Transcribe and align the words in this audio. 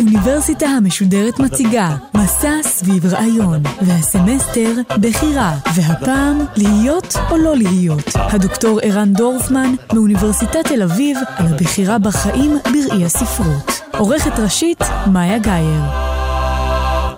האוניברסיטה 0.00 0.66
המשודרת 0.66 1.40
מציגה 1.40 1.96
מסע 2.16 2.62
סביב 2.62 3.06
רעיון, 3.06 3.62
והסמסטר 3.86 4.72
בחירה, 5.00 5.52
והפעם 5.76 6.38
להיות 6.56 7.14
או 7.30 7.36
לא 7.36 7.56
להיות. 7.56 8.04
הדוקטור 8.14 8.80
ערן 8.82 9.12
דורפמן 9.12 9.74
מאוניברסיטת 9.92 10.66
תל 10.68 10.82
אביב 10.82 11.18
על 11.36 11.46
הבחירה 11.46 11.98
בחיים 11.98 12.50
בראי 12.64 13.04
הספרות. 13.04 13.70
עורכת 13.98 14.38
ראשית 14.38 14.78
מאיה 15.12 15.38
גאייר. 15.38 15.82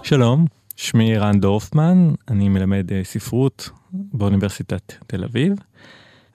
שלום, 0.02 0.46
שמי 0.76 1.16
ערן 1.16 1.40
דורפמן, 1.40 2.12
אני 2.28 2.48
מלמד 2.48 2.92
אה, 2.92 3.00
ספרות 3.04 3.70
באוניברסיטת 3.92 4.92
תל 5.06 5.24
אביב, 5.24 5.52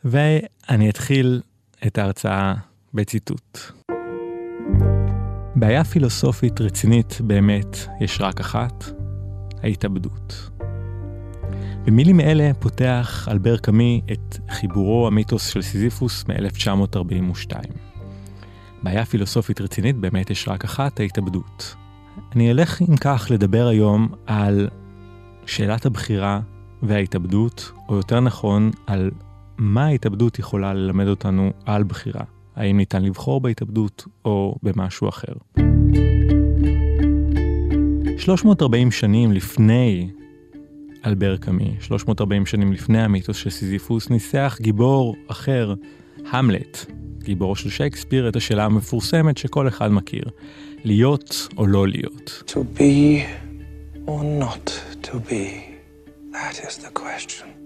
ואני 0.06 0.90
אתחיל 0.90 1.42
את 1.88 1.98
ההרצאה 1.98 2.54
בציטוט. 2.94 3.77
בעיה 5.60 5.84
פילוסופית 5.84 6.62
רצינית 6.62 7.18
באמת 7.22 7.78
יש 8.02 8.22
רק 8.22 8.40
אחת, 8.40 8.86
ההתאבדות. 9.64 10.50
במילים 11.86 12.20
אלה 12.20 12.52
פותח 12.60 13.28
אלבר 13.32 13.58
קאמי 13.58 14.02
את 14.12 14.38
חיבורו 14.50 15.08
המיתוס 15.08 15.48
של 15.48 15.62
סיזיפוס 15.62 16.26
מ-1942. 16.28 17.54
בעיה 18.84 19.06
פילוסופית 19.06 19.62
רצינית 19.62 19.96
באמת 19.96 20.30
יש 20.30 20.48
רק 20.48 20.64
אחת, 20.64 21.00
ההתאבדות. 21.00 21.76
אני 22.36 22.52
אלך 22.52 22.81
אם 22.81 22.98
כך 22.98 23.28
לדבר 23.31 23.68
היום 23.68 24.08
על 24.26 24.68
שאלת 25.46 25.86
הבחירה 25.86 26.40
וההתאבדות, 26.84 27.72
או 27.90 27.96
יותר 27.96 28.20
נכון, 28.20 28.72
על 28.88 29.12
מה 29.58 29.86
ההתאבדות 29.86 30.40
יכולה 30.40 30.74
ללמד 30.74 31.08
אותנו 31.08 31.52
על 31.66 31.84
בחירה. 31.84 32.37
האם 32.58 32.77
ניתן 32.77 33.03
לבחור 33.03 33.41
בהתאבדות 33.41 34.05
או 34.25 34.55
במשהו 34.63 35.09
אחר. 35.09 35.33
340 38.17 38.91
שנים 38.91 39.31
לפני 39.31 40.09
אלבר 41.05 41.38
קאמי, 41.38 41.75
340 41.80 42.45
שנים 42.45 42.73
לפני 42.73 43.03
המיתוס 43.03 43.38
של 43.38 43.50
סיזיפוס, 43.50 44.09
ניסח 44.09 44.58
גיבור 44.61 45.16
אחר, 45.28 45.73
המלט, 46.31 46.85
גיבורו 47.23 47.55
של 47.55 47.69
שייקספיר, 47.69 48.30
את 48.30 48.35
השאלה 48.35 48.66
המפורסמת 48.66 49.38
שכל 49.38 49.67
אחד 49.67 49.91
מכיר, 49.91 50.23
להיות 50.83 51.47
או 51.58 51.67
לא 51.67 51.88
להיות. 51.88 52.44
To 52.47 52.80
be 52.80 53.22
or 54.08 54.23
not 54.41 54.72
to 55.03 55.13
be, 55.30 55.45
that 56.31 56.59
is 56.67 56.78
the 56.78 57.00
question. 57.00 57.56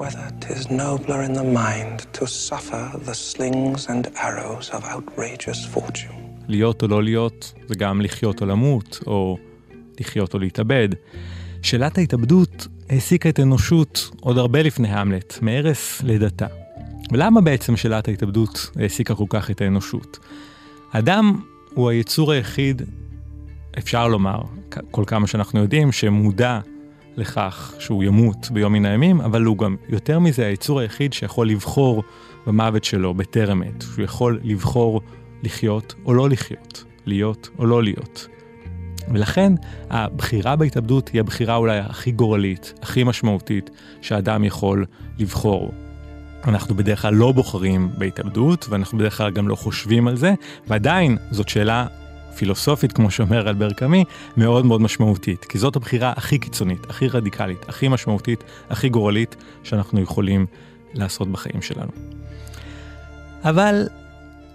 Whether 0.00 0.26
'tis 0.40 0.70
nobler 0.70 1.20
in 1.28 1.34
the 1.34 1.46
mind 1.62 2.18
to 2.18 2.24
suffer 2.26 2.84
the 3.08 3.14
slings 3.14 3.88
and 3.88 4.06
arrows 4.16 4.70
of 4.70 4.82
outrageous 4.84 5.76
fortune. 5.76 6.24
להיות 6.48 6.82
או 6.82 6.88
לא 6.88 7.02
להיות 7.02 7.52
זה 7.68 7.74
גם 7.74 8.00
לחיות 8.00 8.40
או 8.40 8.46
למות, 8.46 9.00
או 9.06 9.38
לחיות 10.00 10.34
או 10.34 10.38
להתאבד. 10.38 10.88
שאלת 11.62 11.98
ההתאבדות 11.98 12.66
העסיקה 12.90 13.28
את 13.28 13.38
האנושות 13.38 14.10
עוד 14.20 14.38
הרבה 14.38 14.62
לפני 14.62 14.88
המלט, 14.88 15.38
מערש 15.42 16.00
לידתה. 16.02 16.46
ולמה 17.12 17.40
בעצם 17.40 17.76
שאלת 17.76 18.08
ההתאבדות 18.08 18.70
העסיקה 18.76 19.14
כל 19.14 19.24
כך 19.28 19.50
את 19.50 19.60
האנושות? 19.60 20.18
אדם 20.90 21.40
הוא 21.74 21.90
היצור 21.90 22.32
היחיד, 22.32 22.82
אפשר 23.78 24.08
לומר, 24.08 24.40
כל 24.90 25.04
כמה 25.06 25.26
שאנחנו 25.26 25.60
יודעים, 25.60 25.92
שמודע 25.92 26.60
לכך 27.16 27.74
שהוא 27.78 28.04
ימות 28.04 28.50
ביום 28.50 28.72
מן 28.72 28.84
הימים, 28.84 29.20
אבל 29.20 29.44
הוא 29.44 29.58
גם 29.58 29.76
יותר 29.88 30.18
מזה 30.18 30.46
היצור 30.46 30.80
היחיד 30.80 31.12
שיכול 31.12 31.48
לבחור 31.48 32.02
במוות 32.46 32.84
שלו 32.84 33.14
בטרם 33.14 33.62
עת, 33.62 33.82
שהוא 33.82 34.04
יכול 34.04 34.40
לבחור 34.42 35.00
לחיות 35.42 35.94
או 36.04 36.14
לא 36.14 36.28
לחיות, 36.28 36.84
להיות 37.06 37.48
או 37.58 37.66
לא 37.66 37.82
להיות. 37.82 38.28
ולכן 39.12 39.52
הבחירה 39.90 40.56
בהתאבדות 40.56 41.08
היא 41.08 41.20
הבחירה 41.20 41.56
אולי 41.56 41.78
הכי 41.78 42.10
גורלית, 42.10 42.74
הכי 42.82 43.04
משמעותית 43.04 43.70
שאדם 44.00 44.44
יכול 44.44 44.84
לבחור. 45.18 45.72
אנחנו 46.44 46.74
בדרך 46.74 47.02
כלל 47.02 47.14
לא 47.14 47.32
בוחרים 47.32 47.90
בהתאבדות, 47.98 48.66
ואנחנו 48.68 48.98
בדרך 48.98 49.16
כלל 49.16 49.30
גם 49.30 49.48
לא 49.48 49.54
חושבים 49.54 50.08
על 50.08 50.16
זה, 50.16 50.34
ועדיין 50.66 51.16
זאת 51.30 51.48
שאלה 51.48 51.86
פילוסופית, 52.36 52.92
כמו 52.92 53.10
שאומר 53.10 53.48
אלבר 53.48 53.72
קאמי, 53.72 54.04
מאוד 54.36 54.66
מאוד 54.66 54.80
משמעותית. 54.80 55.44
כי 55.44 55.58
זאת 55.58 55.76
הבחירה 55.76 56.12
הכי 56.16 56.38
קיצונית, 56.38 56.90
הכי 56.90 57.08
רדיקלית, 57.08 57.68
הכי 57.68 57.88
משמעותית, 57.88 58.44
הכי 58.70 58.88
גורלית 58.88 59.36
שאנחנו 59.62 60.00
יכולים 60.00 60.46
לעשות 60.94 61.28
בחיים 61.28 61.62
שלנו. 61.62 61.90
אבל 63.44 63.88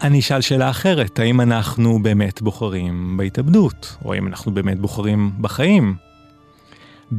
אני 0.02 0.20
אשאל 0.20 0.42
שאלה 0.42 0.70
אחרת, 0.70 1.20
האם 1.20 1.42
אנחנו 1.42 2.04
באמת 2.04 2.42
בוחרים 2.42 3.18
בהתאבדות, 3.18 3.98
או 4.06 4.14
האם 4.14 4.28
אנחנו 4.28 4.54
באמת 4.54 4.80
בוחרים 4.80 5.32
בחיים? 5.42 5.96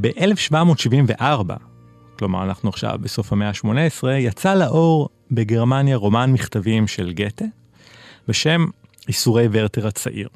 ב-1774, 0.01 1.23
כלומר 2.19 2.43
אנחנו 2.43 2.69
עכשיו 2.69 2.99
בסוף 3.01 3.33
המאה 3.33 3.49
ה-18, 3.49 4.09
יצא 4.09 4.55
לאור 4.55 5.09
בגרמניה 5.31 5.97
רומן 5.97 6.33
מכתבים 6.33 6.87
של 6.87 7.13
גתה, 7.13 7.45
בשם 8.29 8.67
איסורי 9.09 9.49
ורטר 9.53 9.87
הצעיר. 9.87 10.29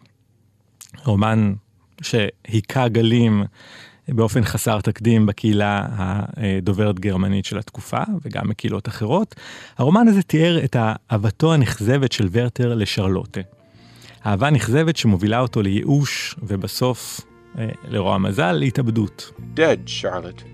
רומן 1.05 1.55
שהיכה 2.03 2.89
גלים 2.89 3.45
באופן 4.09 4.45
חסר 4.45 4.81
תקדים 4.81 5.27
בקהילה 5.27 5.87
הדוברת 5.89 7.01
גרמנית 7.01 7.45
של 7.45 7.59
התקופה 7.59 8.03
וגם 8.23 8.49
בקהילות 8.49 8.89
אחרות. 8.89 9.35
הרומן 9.79 10.09
הזה 10.09 10.23
תיאר 10.23 10.65
את 10.65 10.77
אהבתו 11.13 11.55
הנכזבת 11.55 12.13
של 12.13 12.29
ורטר 12.33 12.75
לשרלוטה. 12.75 13.41
אהבה 14.27 14.51
נכזבת 14.51 14.97
שמובילה 14.97 15.41
אותו 15.41 15.63
לייאוש 15.63 16.37
ובסוף, 16.43 17.21
אה, 17.59 17.69
לרוע 17.89 18.15
המזל, 18.15 18.53
להתאבדות. 18.53 19.33
Dead, 19.57 19.89
Charlotte, 19.89 20.45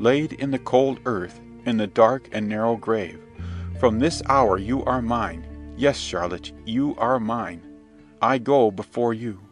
laid 0.00 0.32
in 0.32 0.50
the 0.50 0.70
cold 0.70 0.98
earth, 1.06 1.40
in 1.66 1.76
the 1.76 1.98
dark 1.98 2.28
and 2.32 2.48
narrow 2.48 2.76
grave. 2.86 3.18
From 3.80 3.98
this 3.98 4.22
hour 4.28 4.58
you 4.58 4.84
are 4.84 5.02
mine. 5.02 5.42
Yes, 5.78 5.96
Charlotte, 6.10 6.52
you 6.66 6.94
are 6.98 7.18
mine. 7.18 7.60
I 8.20 8.38
go 8.38 8.70
before 8.70 9.14
you. 9.14 9.49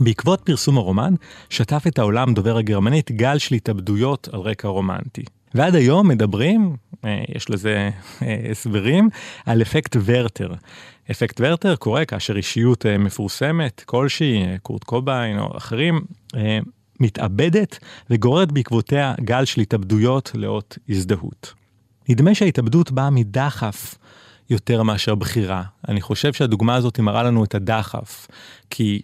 בעקבות 0.00 0.40
פרסום 0.40 0.78
הרומן, 0.78 1.14
שטף 1.50 1.84
את 1.86 1.98
העולם 1.98 2.34
דובר 2.34 2.56
הגרמנית 2.56 3.12
גל 3.12 3.38
של 3.38 3.54
התאבדויות 3.54 4.28
על 4.32 4.40
רקע 4.40 4.68
רומנטי. 4.68 5.24
ועד 5.54 5.74
היום 5.74 6.08
מדברים, 6.08 6.76
אה, 7.04 7.24
יש 7.36 7.50
לזה 7.50 7.90
אה, 8.22 8.36
הסברים, 8.50 9.08
על 9.46 9.62
אפקט 9.62 9.96
ורטר. 10.04 10.52
אפקט 11.10 11.40
ורטר 11.40 11.76
קורה 11.76 12.04
כאשר 12.04 12.36
אישיות 12.36 12.86
אה, 12.86 12.98
מפורסמת 12.98 13.82
כלשהי, 13.86 14.44
קורט 14.62 14.84
קוביין 14.84 15.38
או 15.38 15.56
אחרים, 15.56 16.00
מתאבדת 17.00 17.78
וגוררת 18.10 18.52
בעקבותיה 18.52 19.14
גל 19.20 19.44
של 19.44 19.60
התאבדויות 19.60 20.30
לאות 20.34 20.78
הזדהות. 20.88 21.54
נדמה 22.08 22.34
שההתאבדות 22.34 22.90
באה 22.90 23.10
מדחף 23.10 23.94
יותר 24.50 24.82
מאשר 24.82 25.14
בחירה. 25.14 25.62
אני 25.88 26.00
חושב 26.00 26.32
שהדוגמה 26.32 26.74
הזאת 26.74 27.00
מראה 27.00 27.22
לנו 27.22 27.44
את 27.44 27.54
הדחף, 27.54 28.26
כי 28.70 29.02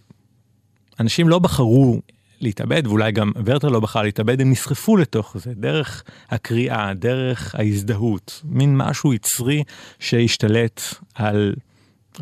אנשים 1.00 1.28
לא 1.28 1.38
בחרו 1.38 2.00
להתאבד, 2.40 2.86
ואולי 2.86 3.12
גם 3.12 3.32
ורטר 3.44 3.68
לא 3.68 3.80
בחר 3.80 4.02
להתאבד, 4.02 4.40
הם 4.40 4.50
נסחפו 4.50 4.96
לתוך 4.96 5.36
זה, 5.38 5.52
דרך 5.54 6.04
הקריאה, 6.30 6.94
דרך 6.94 7.54
ההזדהות, 7.54 8.42
מין 8.44 8.76
משהו 8.76 9.14
יצרי 9.14 9.64
שהשתלט 9.98 10.82
על 11.14 11.54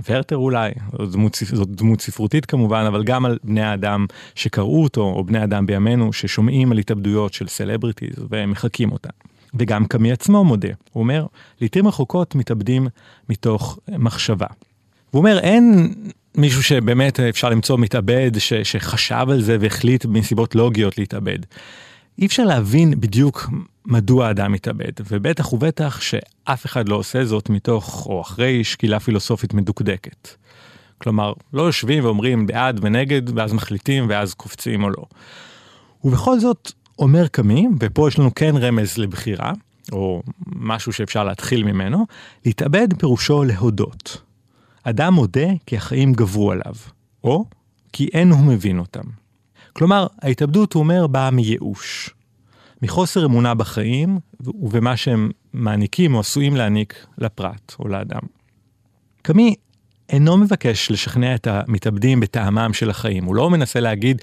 ורטר 0.08 0.36
אולי, 0.36 0.70
זאת 0.98 1.12
דמות, 1.12 1.38
זאת 1.52 1.68
דמות 1.68 2.00
ספרותית 2.00 2.46
כמובן, 2.46 2.84
אבל 2.88 3.04
גם 3.04 3.24
על 3.24 3.38
בני 3.44 3.62
האדם 3.62 4.06
שקראו 4.34 4.82
אותו, 4.82 5.02
או 5.02 5.24
בני 5.24 5.44
אדם 5.44 5.66
בימינו 5.66 6.12
ששומעים 6.12 6.72
על 6.72 6.78
התאבדויות 6.78 7.34
של 7.34 7.48
סלבריטיז 7.48 8.16
ומחקים 8.30 8.92
אותן. 8.92 9.10
וגם 9.54 9.86
קמי 9.86 10.12
עצמו 10.12 10.44
מודה, 10.44 10.68
הוא 10.92 11.02
אומר, 11.02 11.26
לעיתים 11.60 11.88
רחוקות 11.88 12.34
מתאבדים 12.34 12.88
מתוך 13.28 13.78
מחשבה. 13.88 14.46
הוא 15.10 15.18
אומר, 15.18 15.38
אין 15.38 15.94
מישהו 16.38 16.62
שבאמת 16.62 17.20
אפשר 17.20 17.48
למצוא 17.48 17.78
מתאבד 17.78 18.30
ש, 18.38 18.52
שחשב 18.54 19.26
על 19.30 19.42
זה 19.42 19.56
והחליט 19.60 20.04
מסיבות 20.04 20.54
לוגיות 20.54 20.98
להתאבד. 20.98 21.38
אי 22.18 22.26
אפשר 22.26 22.44
להבין 22.44 23.00
בדיוק 23.00 23.50
מדוע 23.86 24.26
האדם 24.26 24.52
מתאבד, 24.52 24.92
ובטח 25.10 25.52
ובטח 25.52 26.00
שאף 26.00 26.66
אחד 26.66 26.88
לא 26.88 26.96
עושה 26.96 27.24
זאת 27.24 27.50
מתוך 27.50 28.06
או 28.06 28.20
אחרי 28.20 28.64
שקילה 28.64 29.00
פילוסופית 29.00 29.54
מדוקדקת. 29.54 30.28
כלומר, 30.98 31.32
לא 31.52 31.62
יושבים 31.62 32.04
ואומרים 32.04 32.46
בעד 32.46 32.80
ונגד, 32.82 33.38
ואז 33.38 33.52
מחליטים, 33.52 34.06
ואז 34.08 34.34
קופצים 34.34 34.84
או 34.84 34.90
לא. 34.90 35.04
ובכל 36.04 36.40
זאת, 36.40 36.72
אומר 36.98 37.28
קמי, 37.28 37.68
ופה 37.80 38.08
יש 38.08 38.18
לנו 38.18 38.34
כן 38.34 38.56
רמז 38.56 38.98
לבחירה, 38.98 39.52
או 39.92 40.22
משהו 40.46 40.92
שאפשר 40.92 41.24
להתחיל 41.24 41.64
ממנו, 41.64 42.06
להתאבד 42.46 42.88
פירושו 42.98 43.44
להודות. 43.44 44.27
אדם 44.88 45.14
מודה 45.14 45.48
כי 45.66 45.76
החיים 45.76 46.12
גברו 46.12 46.52
עליו, 46.52 46.74
או 47.24 47.44
כי 47.92 48.08
אין 48.12 48.30
הוא 48.30 48.44
מבין 48.44 48.78
אותם. 48.78 49.04
כלומר, 49.72 50.06
ההתאבדות, 50.22 50.72
הוא 50.72 50.80
אומר, 50.80 51.06
באה 51.06 51.30
מייאוש. 51.30 52.10
מחוסר 52.82 53.24
אמונה 53.26 53.54
בחיים 53.54 54.18
ובמה 54.40 54.96
שהם 54.96 55.30
מעניקים 55.52 56.14
או 56.14 56.20
עשויים 56.20 56.56
להעניק 56.56 57.06
לפרט 57.18 57.74
או 57.78 57.88
לאדם. 57.88 58.20
קמי 59.22 59.54
אינו 60.08 60.36
מבקש 60.36 60.90
לשכנע 60.90 61.34
את 61.34 61.46
המתאבדים 61.46 62.20
בטעמם 62.20 62.72
של 62.72 62.90
החיים, 62.90 63.24
הוא 63.24 63.34
לא 63.34 63.50
מנסה 63.50 63.80
להגיד, 63.80 64.22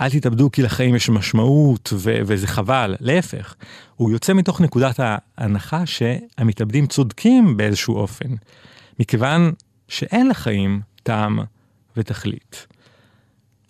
אל 0.00 0.10
תתאבדו 0.10 0.50
כי 0.52 0.62
לחיים 0.62 0.94
יש 0.94 1.08
משמעות 1.08 1.92
ו- 1.96 2.18
וזה 2.26 2.46
חבל, 2.46 2.94
להפך, 3.00 3.54
הוא 3.96 4.10
יוצא 4.10 4.32
מתוך 4.32 4.60
נקודת 4.60 5.00
ההנחה 5.38 5.86
שהמתאבדים 5.86 6.86
צודקים 6.86 7.56
באיזשהו 7.56 7.96
אופן, 7.96 8.28
מכיוון 9.00 9.52
שאין 9.94 10.28
לחיים 10.28 10.80
טעם 11.02 11.38
ותכלית. 11.96 12.66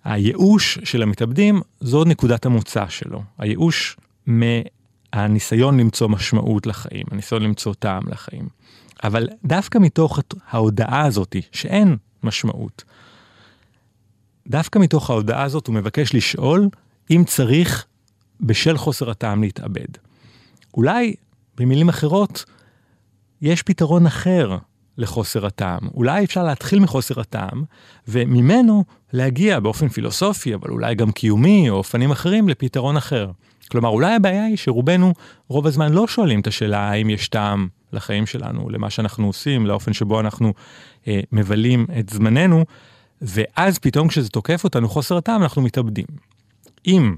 הייאוש 0.05 0.79
של 0.85 1.03
המתאבדים 1.03 1.61
זו 1.81 2.05
נקודת 2.05 2.47
המוצא 2.47 2.89
שלו, 2.89 3.23
הייאוש 3.39 3.97
מהניסיון 4.27 5.81
למצוא 5.81 6.09
משמעות 6.09 6.67
לחיים, 6.67 7.07
הניסיון 7.11 7.43
למצוא 7.43 7.75
טעם 7.75 8.03
לחיים. 8.09 8.49
אבל 9.05 9.29
דווקא 9.45 9.79
מתוך 9.79 10.19
ההודעה 10.51 11.07
הזאת 11.07 11.37
שאין 11.53 11.97
משמעות, 12.23 12.85
דווקא 14.49 14.79
מתוך 14.79 15.11
ההודעה 15.11 15.43
הזאת 15.43 15.67
הוא 15.67 15.75
מבקש 15.75 16.15
לשאול 16.15 16.69
אם 17.11 17.23
צריך 17.27 17.87
בשל 18.41 18.77
חוסר 18.77 19.11
הטעם 19.11 19.43
להתאבד. 19.43 19.89
אולי, 20.75 21.15
במילים 21.57 21.89
אחרות, 21.89 22.45
יש 23.43 23.63
פתרון 23.63 24.07
אחר 24.07 24.59
לחוסר 24.99 25.47
הטעם. 25.47 25.81
אולי 25.95 26.25
אפשר 26.25 26.45
להתחיל 26.45 26.81
מחוסר 26.81 27.21
הטעם, 27.21 27.65
וממנו 28.09 28.85
להגיע 29.13 29.61
באופן 29.61 29.89
פילוסופי, 29.89 30.55
אבל 30.55 30.71
אולי 30.71 30.95
גם 30.95 31.13
קיומי, 31.13 31.71
או 31.71 31.75
אופנים 31.75 32.11
אחרים, 32.11 32.49
לפתרון 32.49 32.97
אחר. 32.97 33.31
כלומר, 33.71 33.89
אולי 33.89 34.15
הבעיה 34.15 34.45
היא 34.45 34.57
שרובנו 34.57 35.13
רוב 35.49 35.67
הזמן 35.67 35.93
לא 35.93 36.07
שואלים 36.07 36.41
את 36.41 36.47
השאלה 36.47 36.91
האם 36.91 37.11
יש 37.11 37.29
טעם 37.29 37.69
לחיים 37.93 38.27
שלנו, 38.27 38.71
למה 38.71 38.91
שאנחנו 38.91 39.27
עושים, 39.27 39.67
לאופן 39.67 39.93
שבו 39.93 40.21
אנחנו 40.21 40.53
אה, 41.09 41.21
מבלים 41.33 41.87
את 41.99 42.09
זמננו, 42.09 42.65
ואז 43.23 43.79
פתאום 43.79 44.09
כשזה 44.09 44.29
תוקף 44.29 44.65
אותנו 44.65 44.89
חוסר 44.89 45.17
הטעם, 45.17 45.43
אנחנו 45.43 45.63
מתאבדים. 45.63 46.07
אם, 46.87 47.17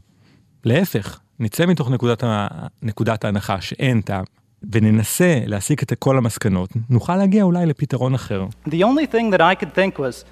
להפך, 0.65 1.21
נצא 1.41 1.67
מתוך 1.67 1.91
נקודת, 1.91 2.25
ה... 2.25 2.47
נקודת 2.83 3.25
ההנחה 3.25 3.61
שאין 3.61 4.01
טעם, 4.01 4.25
וננסה 4.72 5.40
להסיק 5.46 5.84
את 5.84 5.94
כל 6.00 6.18
המסקנות, 6.18 6.70
נוכל 6.90 7.16
להגיע 7.16 7.44
אולי 7.44 7.66
לפתרון 7.66 8.14
אחר. 8.14 8.46
The 8.68 8.84
only 8.84 9.06
thing 9.06 9.32
that 9.32 9.42
I 9.42 9.56
could 9.56 9.74
think 9.74 10.00
was, 10.00 10.26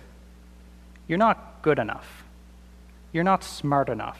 you're 1.09 1.17
not 1.17 1.37
good 1.63 1.79
enough. 1.79 2.23
You're 3.13 3.23
not 3.23 3.43
smart 3.43 3.89
enough. 3.89 4.19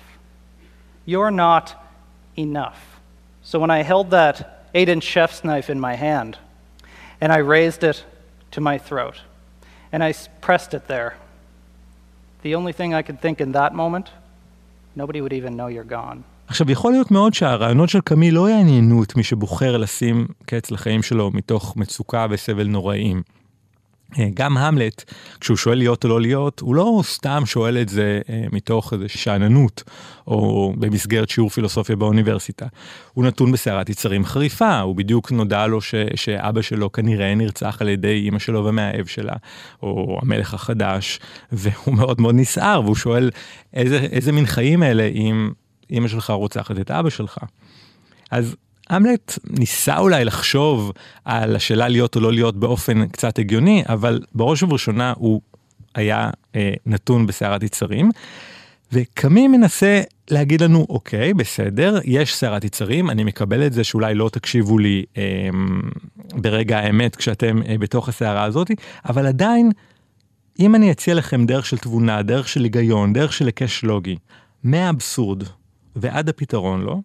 You're 1.05 1.31
not 1.31 1.75
enough. 2.37 2.79
So 3.43 3.59
when 3.59 3.71
I 3.71 3.83
held 3.83 4.09
that 4.11 4.35
eight 4.73 4.89
inch 4.89 5.03
chef's 5.03 5.43
knife 5.43 5.69
in 5.69 5.79
my 5.79 5.95
hand, 5.95 6.37
and 7.21 7.31
I 7.31 7.37
raised 7.37 7.83
it 7.83 8.05
to 8.51 8.61
my 8.61 8.77
throat, 8.77 9.17
and 9.91 10.03
I 10.03 10.13
pressed 10.41 10.73
it 10.73 10.87
there, 10.87 11.11
the 12.41 12.55
only 12.55 12.73
thing 12.73 12.93
I 12.93 13.01
could 13.01 13.19
think 13.21 13.41
in 13.41 13.51
that 13.51 13.73
moment, 13.73 14.07
nobody 14.95 15.21
would 15.21 15.33
even 15.33 15.55
know 15.55 15.67
you're 15.67 15.83
gone. 15.83 16.23
עכשיו, 16.46 16.70
יכול 16.70 16.92
להיות 16.92 17.10
מאוד 17.10 17.34
שהרעיונות 17.34 17.88
של 17.88 18.00
קאמי 18.00 18.30
לא 18.30 18.50
יעניינו 18.50 19.02
את 19.02 19.16
מי 19.16 19.22
שבוחר 19.22 19.76
לשים 19.76 20.26
קץ 20.46 20.70
לחיים 20.70 21.02
שלו 21.02 21.30
מתוך 21.34 21.76
מצוקה 21.76 22.26
וסבל 22.30 22.66
נוראיים. 22.66 23.22
אה, 24.18 24.28
גם 24.34 24.56
המלט, 24.56 25.04
כשהוא 25.40 25.56
שואל 25.56 25.78
להיות 25.78 26.04
או 26.04 26.08
לא 26.08 26.20
להיות, 26.20 26.60
הוא 26.60 26.74
לא 26.74 27.00
סתם 27.04 27.42
שואל 27.46 27.78
את 27.78 27.88
זה 27.88 28.20
אה, 28.30 28.44
מתוך 28.52 28.92
איזו 28.92 29.04
שאננות, 29.08 29.82
או 30.26 30.72
במסגרת 30.78 31.28
שיעור 31.28 31.50
פילוסופיה 31.50 31.96
באוניברסיטה. 31.96 32.66
הוא 33.14 33.24
נתון 33.24 33.52
בסערת 33.52 33.88
יצרים 33.88 34.24
חריפה, 34.24 34.80
הוא 34.80 34.96
בדיוק 34.96 35.32
נודע 35.32 35.66
לו 35.66 35.80
ש, 35.80 35.94
שאבא 36.14 36.62
שלו 36.62 36.92
כנראה 36.92 37.34
נרצח 37.34 37.76
על 37.80 37.88
ידי 37.88 38.14
אימא 38.24 38.38
שלו 38.38 38.64
ומהאב 38.64 39.06
שלה, 39.06 39.34
או 39.82 40.18
המלך 40.22 40.54
החדש, 40.54 41.20
והוא 41.52 41.94
מאוד 41.94 42.20
מאוד 42.20 42.34
נסער, 42.34 42.80
והוא 42.84 42.96
שואל 42.96 43.30
איזה, 43.74 43.98
איזה 43.98 44.32
מין 44.32 44.46
חיים 44.46 44.82
אלה 44.82 45.04
אם 45.04 45.50
אימא 45.90 46.08
שלך 46.08 46.30
רוצחת 46.30 46.78
את 46.78 46.90
אבא 46.90 47.10
שלך. 47.10 47.38
אז 48.30 48.56
המלט 48.90 49.38
ניסה 49.44 49.98
אולי 49.98 50.24
לחשוב 50.24 50.92
על 51.24 51.56
השאלה 51.56 51.88
להיות 51.88 52.16
או 52.16 52.20
לא 52.20 52.32
להיות 52.32 52.56
באופן 52.56 53.08
קצת 53.08 53.38
הגיוני, 53.38 53.82
אבל 53.88 54.20
בראש 54.34 54.62
ובראשונה 54.62 55.12
הוא 55.16 55.40
היה 55.94 56.30
אה, 56.56 56.72
נתון 56.86 57.26
בסערת 57.26 57.62
יצרים. 57.62 58.10
וקמי 58.92 59.48
מנסה 59.48 60.00
להגיד 60.30 60.60
לנו, 60.60 60.86
אוקיי, 60.88 61.34
בסדר, 61.34 61.98
יש 62.04 62.34
סערת 62.34 62.64
יצרים, 62.64 63.10
אני 63.10 63.24
מקבל 63.24 63.66
את 63.66 63.72
זה 63.72 63.84
שאולי 63.84 64.14
לא 64.14 64.28
תקשיבו 64.32 64.78
לי 64.78 65.04
אה, 65.16 65.22
ברגע 66.34 66.78
האמת 66.78 67.16
כשאתם 67.16 67.62
אה, 67.68 67.78
בתוך 67.78 68.08
הסערה 68.08 68.44
הזאת, 68.44 68.70
אבל 69.08 69.26
עדיין, 69.26 69.70
אם 70.60 70.74
אני 70.74 70.90
אציע 70.90 71.14
לכם 71.14 71.46
דרך 71.46 71.66
של 71.66 71.78
תבונה, 71.78 72.22
דרך 72.22 72.48
של 72.48 72.62
היגיון, 72.62 73.12
דרך 73.12 73.32
של 73.32 73.46
היקש 73.46 73.84
לוגי, 73.84 74.16
מהאבסורד 74.64 75.42
ועד 75.96 76.28
הפתרון, 76.28 76.82
לא? 76.82 76.96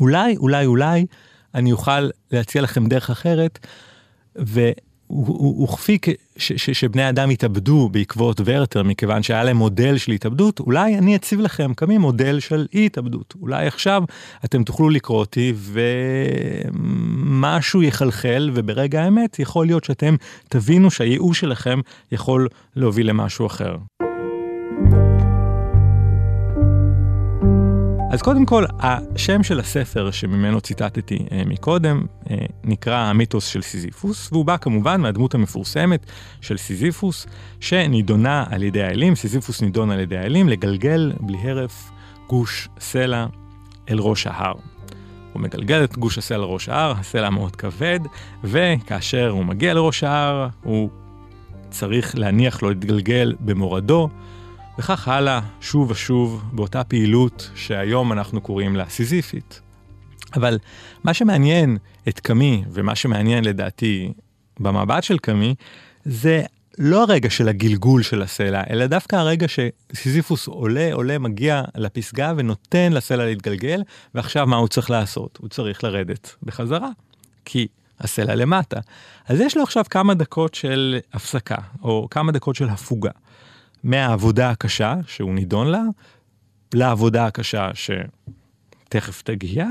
אולי, 0.00 0.36
אולי, 0.36 0.66
אולי 0.66 1.06
אני 1.54 1.72
אוכל 1.72 2.08
להציע 2.30 2.62
לכם 2.62 2.86
דרך 2.86 3.10
אחרת, 3.10 3.66
וכפי 4.36 5.98
שבני 6.56 7.08
אדם 7.08 7.30
התאבדו 7.30 7.88
בעקבות 7.88 8.40
ורטר, 8.44 8.82
מכיוון 8.82 9.22
שהיה 9.22 9.44
להם 9.44 9.56
מודל 9.56 9.98
של 9.98 10.12
התאבדות, 10.12 10.60
אולי 10.60 10.98
אני 10.98 11.16
אציב 11.16 11.40
לכם 11.40 11.74
כמי 11.74 11.98
מודל 11.98 12.40
של 12.40 12.66
אי 12.74 12.86
התאבדות. 12.86 13.34
אולי 13.40 13.66
עכשיו 13.66 14.02
אתם 14.44 14.64
תוכלו 14.64 14.90
לקרוא 14.90 15.18
אותי 15.18 15.52
ומשהו 16.74 17.82
יחלחל, 17.82 18.50
וברגע 18.54 19.02
האמת 19.02 19.38
יכול 19.38 19.66
להיות 19.66 19.84
שאתם 19.84 20.16
תבינו 20.48 20.90
שהייאוש 20.90 21.40
שלכם 21.40 21.80
יכול 22.12 22.48
להוביל 22.76 23.08
למשהו 23.08 23.46
אחר. 23.46 23.76
אז 28.12 28.22
קודם 28.22 28.46
כל, 28.46 28.64
השם 28.80 29.42
של 29.42 29.60
הספר 29.60 30.10
שממנו 30.10 30.60
ציטטתי 30.60 31.18
אה, 31.32 31.42
מקודם 31.46 32.06
אה, 32.30 32.36
נקרא 32.64 32.96
המיתוס 32.96 33.46
של 33.46 33.62
סיזיפוס, 33.62 34.28
והוא 34.32 34.44
בא 34.44 34.56
כמובן 34.56 35.00
מהדמות 35.00 35.34
המפורסמת 35.34 36.06
של 36.40 36.56
סיזיפוס, 36.56 37.26
שנידונה 37.60 38.44
על 38.50 38.62
ידי 38.62 38.82
האלים, 38.82 39.14
סיזיפוס 39.14 39.62
נידון 39.62 39.90
על 39.90 40.00
ידי 40.00 40.18
האלים 40.18 40.48
לגלגל 40.48 41.12
בלי 41.20 41.38
הרף 41.38 41.90
גוש 42.28 42.68
סלע 42.80 43.26
אל 43.90 43.98
ראש 43.98 44.26
ההר. 44.26 44.54
הוא 45.32 45.42
מגלגל 45.42 45.84
את 45.84 45.98
גוש 45.98 46.18
הסלע 46.18 46.38
לראש 46.38 46.68
ההר, 46.68 46.92
הסלע 46.98 47.30
מאוד 47.30 47.56
כבד, 47.56 48.00
וכאשר 48.44 49.28
הוא 49.28 49.44
מגיע 49.44 49.74
לראש 49.74 50.04
ההר, 50.04 50.48
הוא 50.62 50.90
צריך 51.70 52.18
להניח 52.18 52.62
לו 52.62 52.68
להתגלגל 52.68 53.34
במורדו. 53.40 54.08
וכך 54.78 55.08
הלאה, 55.08 55.40
שוב 55.60 55.90
ושוב, 55.90 56.44
באותה 56.52 56.84
פעילות 56.84 57.50
שהיום 57.54 58.12
אנחנו 58.12 58.40
קוראים 58.40 58.76
לה 58.76 58.88
סיזיפית. 58.88 59.60
אבל 60.34 60.58
מה 61.04 61.14
שמעניין 61.14 61.78
את 62.08 62.20
קמי, 62.20 62.64
ומה 62.70 62.94
שמעניין 62.94 63.44
לדעתי 63.44 64.12
במבט 64.60 65.02
של 65.02 65.18
קמי, 65.18 65.54
זה 66.04 66.42
לא 66.78 67.02
הרגע 67.02 67.30
של 67.30 67.48
הגלגול 67.48 68.02
של 68.02 68.22
הסלע, 68.22 68.62
אלא 68.70 68.86
דווקא 68.86 69.16
הרגע 69.16 69.46
שסיזיפוס 69.48 70.46
עולה, 70.46 70.90
עולה, 70.92 71.18
מגיע 71.18 71.62
לפסגה 71.74 72.32
ונותן 72.36 72.92
לסלע 72.92 73.26
להתגלגל, 73.26 73.82
ועכשיו 74.14 74.46
מה 74.46 74.56
הוא 74.56 74.68
צריך 74.68 74.90
לעשות? 74.90 75.38
הוא 75.42 75.48
צריך 75.48 75.84
לרדת 75.84 76.34
בחזרה, 76.42 76.88
כי 77.44 77.66
הסלע 78.00 78.34
למטה. 78.34 78.80
אז 79.26 79.40
יש 79.40 79.56
לו 79.56 79.62
עכשיו 79.62 79.84
כמה 79.90 80.14
דקות 80.14 80.54
של 80.54 80.98
הפסקה, 81.12 81.58
או 81.82 82.08
כמה 82.10 82.32
דקות 82.32 82.56
של 82.56 82.68
הפוגה. 82.68 83.10
מהעבודה 83.84 84.50
הקשה 84.50 84.94
שהוא 85.06 85.34
נידון 85.34 85.66
לה, 85.66 85.82
לעבודה 86.74 87.26
הקשה 87.26 87.70
שתכף 87.74 89.22
תגיע, 89.22 89.66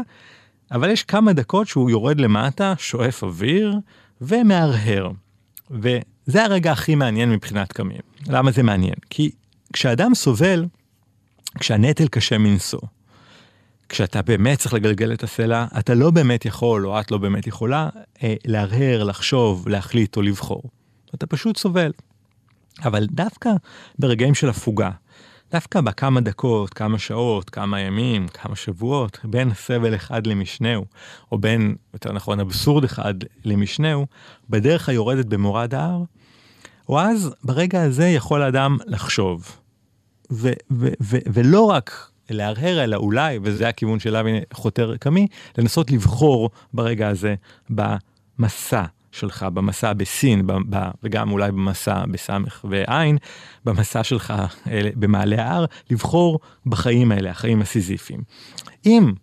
אבל 0.72 0.89
יש 0.89 1.03
כמה 1.03 1.34
דקות 1.34 1.68
שהוא 1.68 1.89
יורד 1.89 2.20
למטה, 2.20 2.74
שואף 2.77 3.24
אוויר 3.24 3.80
ומהרהר. 4.22 5.12
וזה 5.72 6.44
הרגע 6.44 6.72
הכי 6.72 6.96
מעניין 6.96 7.32
מבחינת 7.32 7.74
קמים. 7.74 8.01
למה 8.27 8.51
זה 8.51 8.63
מעניין? 8.63 8.96
כי 9.10 9.32
כשאדם 9.74 10.15
סובל, 10.15 10.65
כשהנטל 11.60 12.08
קשה 12.08 12.38
מנשוא, 12.38 12.82
כשאתה 13.89 14.22
באמת 14.22 14.60
צריך 14.60 14.74
לגלגל 14.74 15.13
את 15.13 15.24
הסלע, 15.24 15.65
אתה 15.80 15.94
לא 15.94 16.12
באמת 16.12 16.46
יכול, 16.46 16.88
או 16.88 17.00
את 17.00 17.12
לא 17.12 17.18
באמת 17.18 17.48
יכולה, 17.48 17.89
אה, 18.24 18.36
להרהר, 18.46 19.03
לחשוב, 19.03 19.68
להחליט 19.68 20.18
או 20.18 20.22
לבחור. 20.22 20.63
אתה 21.15 21.27
פשוט 21.27 21.58
סובל. 21.58 21.91
אבל 22.83 23.07
דווקא 23.11 23.50
ברגעים 24.00 24.33
של 24.33 24.50
הפוגה, 24.50 24.91
דווקא 25.51 25.81
בכמה 25.81 26.21
דקות, 26.21 26.73
כמה 26.73 27.00
שעות, 27.00 27.50
כמה 27.50 27.79
ימים, 27.79 28.27
כמה 28.27 28.55
שבועות, 28.55 29.19
בין 29.23 29.53
סבל 29.53 29.95
אחד 29.95 30.27
למשנהו, 30.27 30.85
או 31.31 31.38
בין, 31.38 31.75
יותר 31.93 32.11
נכון, 32.11 32.39
אבסורד 32.39 32.83
אחד 32.83 33.13
למשנהו, 33.45 34.05
בדרך 34.50 34.89
היורדת 34.89 35.25
במורד 35.25 35.75
ההר, 35.75 36.03
או 36.89 37.00
אז 37.00 37.33
ברגע 37.43 37.81
הזה 37.83 38.07
יכול 38.07 38.41
האדם 38.41 38.77
לחשוב. 38.85 39.57
ו- 40.31 40.51
ו- 40.71 40.93
ו- 41.01 41.17
ולא 41.33 41.61
רק 41.61 42.09
להרהר, 42.29 42.83
אלא 42.83 42.95
אולי, 42.95 43.39
וזה 43.43 43.67
הכיוון 43.67 44.00
שאליו 44.00 44.25
חותר 44.53 44.97
קמי, 44.97 45.27
לנסות 45.57 45.91
לבחור 45.91 46.50
ברגע 46.73 47.07
הזה 47.07 47.35
במסע 47.69 48.83
שלך, 49.12 49.44
במסע 49.44 49.94
בסין, 49.94 50.48
ב- 50.48 50.53
ב- 50.75 50.89
וגם 51.03 51.32
אולי 51.32 51.51
במסע 51.51 52.06
בסמך 52.06 52.65
ועין, 52.70 53.18
במסע 53.65 54.03
שלך 54.03 54.34
אל- 54.68 54.91
במעלה 54.96 55.44
ההר, 55.46 55.65
לבחור 55.89 56.39
בחיים 56.65 57.12
האלה, 57.12 57.30
החיים 57.32 57.62
הסיזיפיים. 57.62 58.22
אם 58.86 59.13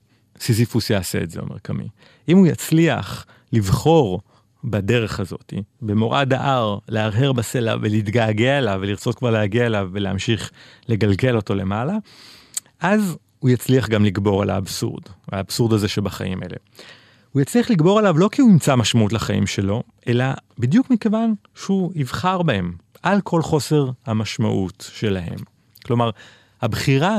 סיזיפוס 0.40 0.90
יעשה 0.90 1.22
את 1.22 1.30
זה, 1.30 1.40
אומר 1.40 1.58
קמי, 1.58 1.88
אם 2.28 2.36
הוא 2.36 2.46
יצליח 2.46 3.26
לבחור 3.52 4.20
בדרך 4.64 5.20
הזאת, 5.20 5.54
במורד 5.82 6.32
ההר, 6.32 6.78
להרהר 6.88 7.32
בסלע 7.32 7.74
ולהתגעגע 7.80 8.58
אליו 8.58 8.78
ולרצות 8.82 9.14
כבר 9.18 9.30
להגיע 9.30 9.66
אליו 9.66 9.88
ולהמשיך 9.92 10.50
לגלגל 10.88 11.36
אותו 11.36 11.54
למעלה, 11.54 11.94
אז 12.80 13.16
הוא 13.38 13.50
יצליח 13.50 13.88
גם 13.88 14.04
לגבור 14.04 14.42
על 14.42 14.50
האבסורד, 14.50 15.02
האבסורד 15.32 15.72
הזה 15.72 15.88
שבחיים 15.88 16.42
האלה. 16.42 16.56
הוא 17.32 17.42
יצליח 17.42 17.70
לגבור 17.70 17.98
עליו 17.98 18.18
לא 18.18 18.28
כי 18.32 18.42
הוא 18.42 18.50
ימצא 18.50 18.76
משמעות 18.76 19.12
לחיים 19.12 19.46
שלו, 19.46 19.82
אלא 20.08 20.24
בדיוק 20.58 20.90
מכיוון 20.90 21.34
שהוא 21.54 21.92
יבחר 21.94 22.42
בהם, 22.42 22.72
על 23.02 23.20
כל 23.20 23.42
חוסר 23.42 23.90
המשמעות 24.06 24.90
שלהם. 24.92 25.38
כלומר, 25.84 26.10
הבחירה 26.62 27.18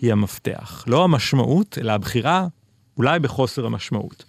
היא 0.00 0.12
המפתח, 0.12 0.84
לא 0.86 1.04
המשמעות, 1.04 1.78
אלא 1.80 1.92
הבחירה 1.92 2.46
אולי 2.96 3.18
בחוסר 3.18 3.66
המשמעות. 3.66 4.24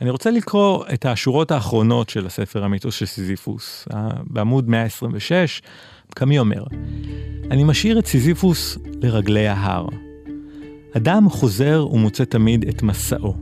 אני 0.00 0.10
רוצה 0.10 0.30
לקרוא 0.30 0.84
את 0.94 1.06
השורות 1.06 1.50
האחרונות 1.50 2.08
של 2.08 2.26
הספר 2.26 2.64
המיתוס 2.64 2.94
של 2.94 3.06
סיזיפוס, 3.06 3.88
בעמוד 4.24 4.68
126, 4.68 5.62
קמי 6.14 6.38
אומר, 6.38 6.64
אני 7.50 7.64
משאיר 7.64 7.98
את 7.98 8.06
סיזיפוס 8.06 8.78
לרגלי 9.02 9.48
ההר. 9.48 9.86
אדם 10.96 11.30
חוזר 11.30 11.86
ומוצא 11.92 12.24
תמיד 12.24 12.68
את 12.68 12.82
מסעו, 12.82 13.34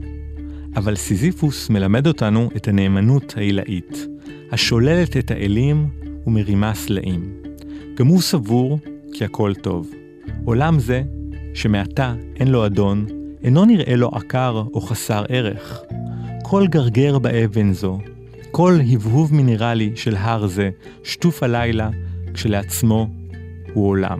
אבל 0.77 0.95
סיזיפוס 0.95 1.69
מלמד 1.69 2.07
אותנו 2.07 2.49
את 2.55 2.67
הנאמנות 2.67 3.33
העילאית, 3.37 4.07
השוללת 4.51 5.17
את 5.17 5.31
האלים 5.31 5.89
ומרימה 6.27 6.73
סלעים. 6.73 7.33
גם 7.95 8.07
הוא 8.07 8.21
סבור 8.21 8.79
כי 9.13 9.25
הכל 9.25 9.53
טוב. 9.53 9.91
עולם 10.45 10.79
זה, 10.79 11.03
שמעתה 11.53 12.15
אין 12.35 12.47
לו 12.47 12.65
אדון, 12.65 13.05
אינו 13.43 13.65
נראה 13.65 13.95
לו 13.95 14.07
עקר 14.07 14.63
או 14.73 14.81
חסר 14.81 15.23
ערך. 15.29 15.81
כל 16.43 16.67
גרגר 16.67 17.19
באבן 17.19 17.73
זו, 17.73 17.99
כל 18.51 18.79
הבהוב 18.93 19.33
מינרלי 19.33 19.91
של 19.95 20.15
הר 20.15 20.47
זה, 20.47 20.69
שטוף 21.03 21.43
הלילה, 21.43 21.89
כשלעצמו 22.33 23.07
הוא 23.73 23.87
עולם. 23.87 24.19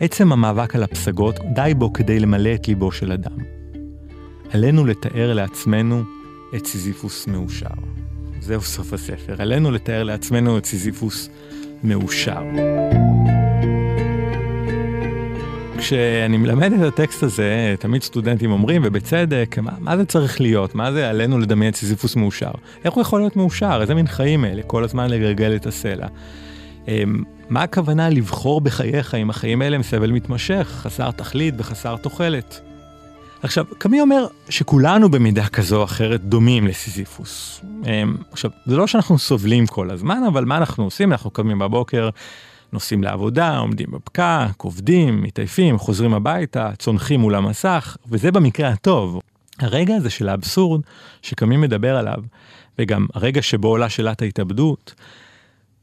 עצם 0.00 0.32
המאבק 0.32 0.74
על 0.74 0.82
הפסגות, 0.82 1.34
די 1.54 1.72
בו 1.76 1.92
כדי 1.92 2.20
למלא 2.20 2.54
את 2.54 2.68
ליבו 2.68 2.92
של 2.92 3.12
אדם. 3.12 3.57
עלינו 4.50 4.86
לתאר 4.86 5.32
לעצמנו 5.32 6.02
את 6.54 6.66
סיזיפוס 6.66 7.26
מאושר. 7.26 7.66
זהו 8.40 8.60
סוף 8.60 8.92
הספר. 8.92 9.34
עלינו 9.38 9.70
לתאר 9.70 10.02
לעצמנו 10.02 10.58
את 10.58 10.66
סיזיפוס 10.66 11.28
מאושר. 11.84 12.42
כשאני 15.78 16.36
מלמד 16.36 16.72
את 16.72 16.80
הטקסט 16.80 17.22
הזה, 17.22 17.74
תמיד 17.78 18.02
סטודנטים 18.02 18.50
אומרים, 18.50 18.82
ובצדק, 18.84 19.58
מה, 19.62 19.72
מה 19.78 19.96
זה 19.96 20.04
צריך 20.04 20.40
להיות? 20.40 20.74
מה 20.74 20.92
זה 20.92 21.10
עלינו 21.10 21.38
לדמיין 21.38 21.72
סיזיפוס 21.72 22.16
מאושר? 22.16 22.50
איך 22.84 22.94
הוא 22.94 23.02
יכול 23.02 23.20
להיות 23.20 23.36
מאושר? 23.36 23.78
איזה 23.80 23.94
מין 23.94 24.06
חיים 24.06 24.44
אלה? 24.44 24.62
כל 24.62 24.84
הזמן 24.84 25.10
לגלגל 25.10 25.56
את 25.56 25.66
הסלע. 25.66 26.06
אמ, 26.88 27.22
מה 27.48 27.62
הכוונה 27.62 28.08
לבחור 28.08 28.60
בחייך 28.60 29.14
אם 29.14 29.30
החיים 29.30 29.62
האלה 29.62 29.76
הם 29.76 29.82
סבל 29.82 30.10
מתמשך, 30.10 30.68
חסר 30.82 31.10
תכלית 31.10 31.54
וחסר 31.58 31.96
תוחלת? 31.96 32.67
עכשיו, 33.42 33.64
קמי 33.78 34.00
אומר 34.00 34.26
שכולנו 34.48 35.10
במידה 35.10 35.48
כזו 35.48 35.76
או 35.76 35.84
אחרת 35.84 36.24
דומים 36.24 36.66
לסיזיפוס. 36.66 37.60
אמ, 37.86 38.16
עכשיו, 38.32 38.50
זה 38.66 38.76
לא 38.76 38.86
שאנחנו 38.86 39.18
סובלים 39.18 39.66
כל 39.66 39.90
הזמן, 39.90 40.22
אבל 40.28 40.44
מה 40.44 40.56
אנחנו 40.56 40.84
עושים? 40.84 41.12
אנחנו 41.12 41.30
קמים 41.30 41.58
בבוקר, 41.58 42.08
נוסעים 42.72 43.02
לעבודה, 43.02 43.58
עומדים 43.58 43.90
בפקק, 43.90 44.62
עובדים, 44.62 45.22
מתעייפים, 45.22 45.78
חוזרים 45.78 46.14
הביתה, 46.14 46.70
צונחים 46.78 47.20
מול 47.20 47.34
המסך, 47.34 47.96
וזה 48.10 48.32
במקרה 48.32 48.68
הטוב. 48.68 49.20
הרגע 49.58 49.96
הזה 49.96 50.10
של 50.10 50.28
האבסורד 50.28 50.80
שקמי 51.22 51.56
מדבר 51.56 51.96
עליו, 51.96 52.18
וגם 52.78 53.06
הרגע 53.14 53.42
שבו 53.42 53.68
עולה 53.68 53.88
שאלת 53.88 54.22
ההתאבדות, 54.22 54.94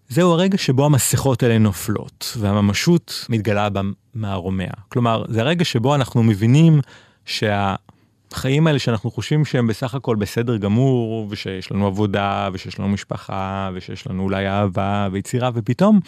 זהו 0.09 0.31
הרגע 0.31 0.57
שבו 0.57 0.85
המסכות 0.85 1.43
האלה 1.43 1.57
נופלות, 1.57 2.37
והממשות 2.39 3.25
מתגלה 3.29 3.67
במערומיה. 3.69 4.71
כלומר, 4.89 5.25
זה 5.29 5.41
הרגע 5.41 5.65
שבו 5.65 5.95
אנחנו 5.95 6.23
מבינים 6.23 6.81
שהחיים 7.25 8.67
האלה 8.67 8.79
שאנחנו 8.79 9.11
חושבים 9.11 9.45
שהם 9.45 9.67
בסך 9.67 9.95
הכל 9.95 10.15
בסדר 10.15 10.57
גמור, 10.57 11.27
ושיש 11.29 11.71
לנו 11.71 11.87
עבודה, 11.87 12.49
ושיש 12.53 12.79
לנו 12.79 12.89
משפחה, 12.89 13.69
ושיש 13.73 14.07
לנו 14.07 14.23
אולי 14.23 14.47
אהבה 14.47 15.07
ויצירה, 15.11 15.49
ופתאום 15.53 15.99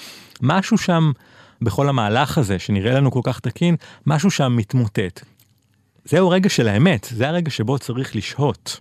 משהו 0.41 0.77
שם, 0.77 1.11
בכל 1.61 1.89
המהלך 1.89 2.37
הזה, 2.37 2.59
שנראה 2.59 2.93
לנו 2.93 3.11
כל 3.11 3.21
כך 3.23 3.39
תקין, 3.39 3.75
משהו 4.05 4.31
שם 4.31 4.55
מתמוטט. 4.55 5.25
זהו 6.05 6.29
רגע 6.29 6.49
של 6.49 6.67
האמת, 6.67 7.07
זה 7.11 7.27
הרגע 7.27 7.51
שבו 7.51 7.79
צריך 7.79 8.15
לשהות. 8.15 8.79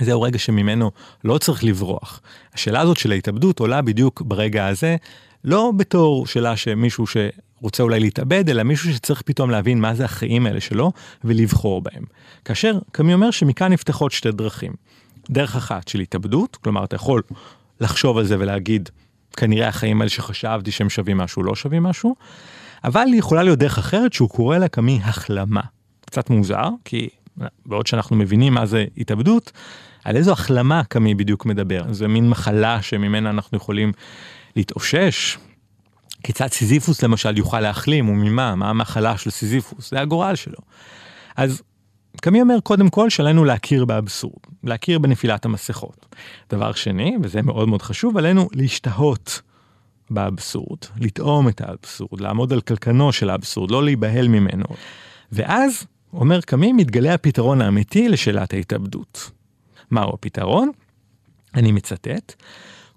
זהו 0.00 0.22
רגע 0.22 0.38
שממנו 0.38 0.90
לא 1.24 1.38
צריך 1.38 1.64
לברוח. 1.64 2.20
השאלה 2.54 2.80
הזאת 2.80 2.96
של 2.96 3.12
ההתאבדות 3.12 3.58
עולה 3.60 3.82
בדיוק 3.82 4.22
ברגע 4.22 4.66
הזה, 4.66 4.96
לא 5.44 5.72
בתור 5.76 6.26
שאלה 6.26 6.56
שמישהו 6.56 7.06
שרוצה 7.60 7.82
אולי 7.82 8.00
להתאבד, 8.00 8.50
אלא 8.50 8.62
מישהו 8.62 8.92
שצריך 8.92 9.22
פתאום 9.22 9.50
להבין 9.50 9.80
מה 9.80 9.94
זה 9.94 10.04
החיים 10.04 10.46
האלה 10.46 10.60
שלו 10.60 10.92
ולבחור 11.24 11.82
בהם. 11.82 12.04
כאשר 12.44 12.78
קמי 12.92 13.14
אומר 13.14 13.30
שמכאן 13.30 13.72
נפתחות 13.72 14.12
שתי 14.12 14.32
דרכים. 14.32 14.72
דרך 15.30 15.56
אחת 15.56 15.88
של 15.88 16.00
התאבדות, 16.00 16.56
כלומר 16.56 16.84
אתה 16.84 16.96
יכול 16.96 17.22
לחשוב 17.80 18.18
על 18.18 18.24
זה 18.24 18.36
ולהגיד, 18.38 18.88
כנראה 19.36 19.68
החיים 19.68 20.00
האלה 20.00 20.10
שחשבתי 20.10 20.70
שהם 20.70 20.90
שווים 20.90 21.18
משהו 21.18 21.42
לא 21.42 21.54
שווים 21.54 21.82
משהו, 21.82 22.16
אבל 22.84 23.06
יכולה 23.14 23.42
להיות 23.42 23.58
דרך 23.58 23.78
אחרת 23.78 24.12
שהוא 24.12 24.28
קורא 24.28 24.58
לה 24.58 24.68
קמי 24.68 25.00
החלמה. 25.02 25.60
קצת 26.06 26.30
מוזר, 26.30 26.68
כי 26.84 27.08
בעוד 27.66 27.86
שאנחנו 27.86 28.16
מבינים 28.16 28.54
מה 28.54 28.66
זה 28.66 28.84
התאבדות, 28.96 29.52
על 30.04 30.16
איזו 30.16 30.32
החלמה 30.32 30.84
קמי 30.84 31.14
בדיוק 31.14 31.46
מדבר. 31.46 31.92
זה 31.92 32.08
מין 32.08 32.28
מחלה 32.28 32.82
שממנה 32.82 33.30
אנחנו 33.30 33.56
יכולים 33.56 33.92
להתאושש. 34.56 35.38
כיצד 36.22 36.46
סיזיפוס 36.46 37.02
למשל 37.02 37.38
יוכל 37.38 37.60
להחלים 37.60 38.08
וממה, 38.08 38.54
מה 38.54 38.70
המחלה 38.70 39.18
של 39.18 39.30
סיזיפוס, 39.30 39.90
זה 39.90 40.00
הגורל 40.00 40.34
שלו. 40.34 40.58
אז 41.36 41.62
קמי 42.20 42.42
אומר 42.42 42.60
קודם 42.60 42.90
כל 42.90 43.10
שעלינו 43.10 43.44
להכיר 43.44 43.84
באבסורד, 43.84 44.38
להכיר 44.64 44.98
בנפילת 44.98 45.44
המסכות. 45.44 46.06
דבר 46.50 46.72
שני, 46.72 47.16
וזה 47.22 47.42
מאוד 47.42 47.68
מאוד 47.68 47.82
חשוב, 47.82 48.16
עלינו 48.16 48.48
להשתהות 48.52 49.40
באבסורד, 50.10 50.78
לטעום 51.00 51.48
את 51.48 51.60
האבסורד, 51.60 52.20
לעמוד 52.20 52.52
על 52.52 52.60
קלקנו 52.60 53.12
של 53.12 53.30
האבסורד, 53.30 53.70
לא 53.70 53.84
להיבהל 53.84 54.28
ממנו. 54.28 54.64
ואז, 55.32 55.86
אומר 56.12 56.40
קמי, 56.40 56.72
מתגלה 56.72 57.14
הפתרון 57.14 57.60
האמיתי 57.60 58.08
לשאלת 58.08 58.52
ההתאבדות. 58.52 59.30
מהו 59.90 60.14
הפתרון? 60.14 60.70
אני 61.54 61.72
מצטט, 61.72 62.34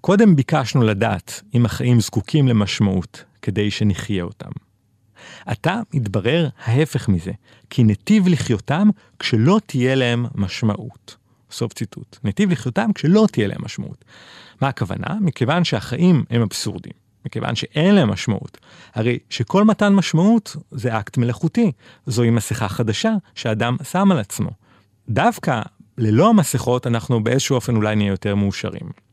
קודם 0.04 0.36
ביקשנו 0.36 0.82
לדעת 0.82 1.42
אם 1.54 1.66
החיים 1.66 2.00
זקוקים 2.00 2.48
למשמעות 2.48 3.24
כדי 3.42 3.70
שנחיה 3.70 4.24
אותם. 4.24 4.50
עתה 5.46 5.80
מתברר 5.94 6.48
ההפך 6.64 7.08
מזה, 7.08 7.32
כי 7.70 7.84
נתיב 7.84 8.28
לחיותם 8.28 8.88
כשלא 9.18 9.60
תהיה 9.66 9.94
להם 9.94 10.26
משמעות. 10.34 11.16
סוף 11.50 11.72
ציטוט. 11.72 12.18
נתיב 12.24 12.50
לחיותם 12.50 12.92
כשלא 12.94 13.26
תהיה 13.32 13.48
להם 13.48 13.64
משמעות. 13.64 14.04
מה 14.60 14.68
הכוונה? 14.68 15.16
מכיוון 15.20 15.64
שהחיים 15.64 16.24
הם 16.30 16.42
אבסורדים, 16.42 16.92
מכיוון 17.26 17.54
שאין 17.54 17.94
להם 17.94 18.10
משמעות. 18.10 18.58
הרי 18.94 19.18
שכל 19.30 19.64
מתן 19.64 19.92
משמעות 19.92 20.56
זה 20.70 20.98
אקט 20.98 21.16
מלאכותי, 21.16 21.72
זוהי 22.06 22.30
מסכה 22.30 22.68
חדשה 22.68 23.12
שאדם 23.34 23.76
שם 23.90 24.12
על 24.12 24.18
עצמו. 24.18 24.50
דווקא 25.08 25.62
ללא 25.98 26.28
המסכות 26.28 26.86
אנחנו 26.86 27.24
באיזשהו 27.24 27.54
אופן 27.54 27.76
אולי 27.76 27.96
נהיה 27.96 28.10
יותר 28.10 28.34
מאושרים. 28.34 29.03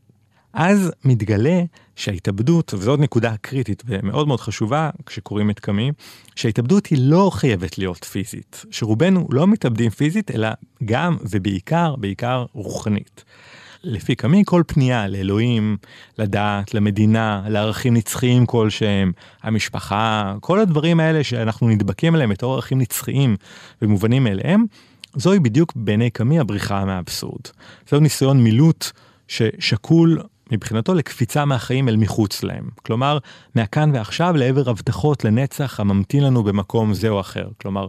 אז 0.52 0.92
מתגלה 1.04 1.62
שההתאבדות, 1.96 2.74
וזאת 2.74 3.00
נקודה 3.00 3.34
קריטית 3.40 3.82
ומאוד 3.86 4.28
מאוד 4.28 4.40
חשובה 4.40 4.90
כשקוראים 5.06 5.50
את 5.50 5.60
קמי, 5.60 5.92
שההתאבדות 6.36 6.86
היא 6.86 6.98
לא 7.02 7.30
חייבת 7.34 7.78
להיות 7.78 8.04
פיזית, 8.04 8.64
שרובנו 8.70 9.28
לא 9.30 9.46
מתאבדים 9.46 9.90
פיזית, 9.90 10.30
אלא 10.30 10.48
גם 10.84 11.16
ובעיקר, 11.30 11.96
בעיקר 11.96 12.44
רוחנית. 12.52 13.24
לפי 13.84 14.14
קמי 14.14 14.42
כל 14.46 14.62
פנייה 14.66 15.08
לאלוהים, 15.08 15.76
לדת, 16.18 16.74
למדינה, 16.74 17.42
לערכים 17.48 17.94
נצחיים 17.94 18.46
כלשהם, 18.46 19.12
המשפחה, 19.42 20.34
כל 20.40 20.60
הדברים 20.60 21.00
האלה 21.00 21.24
שאנחנו 21.24 21.68
נדבקים 21.68 22.14
עליהם 22.14 22.30
בתור 22.30 22.54
ערכים 22.54 22.78
נצחיים 22.78 23.36
ומובנים 23.82 24.24
מאליהם, 24.24 24.64
זוהי 25.16 25.38
בדיוק 25.38 25.72
בעיני 25.76 26.10
קמי 26.10 26.40
הבריחה 26.40 26.84
מהאבסורד. 26.84 27.40
זהו 27.88 28.00
ניסיון 28.00 28.44
מילוט 28.44 28.90
ששקול 29.28 30.18
מבחינתו 30.52 30.94
לקפיצה 30.94 31.44
מהחיים 31.44 31.88
אל 31.88 31.96
מחוץ 31.96 32.42
להם. 32.42 32.68
כלומר, 32.86 33.18
מהכאן 33.54 33.90
ועכשיו 33.94 34.36
לעבר 34.36 34.70
הבטחות 34.70 35.24
לנצח 35.24 35.80
הממתין 35.80 36.24
לנו 36.24 36.42
במקום 36.42 36.94
זה 36.94 37.08
או 37.08 37.20
אחר. 37.20 37.48
כלומר, 37.60 37.86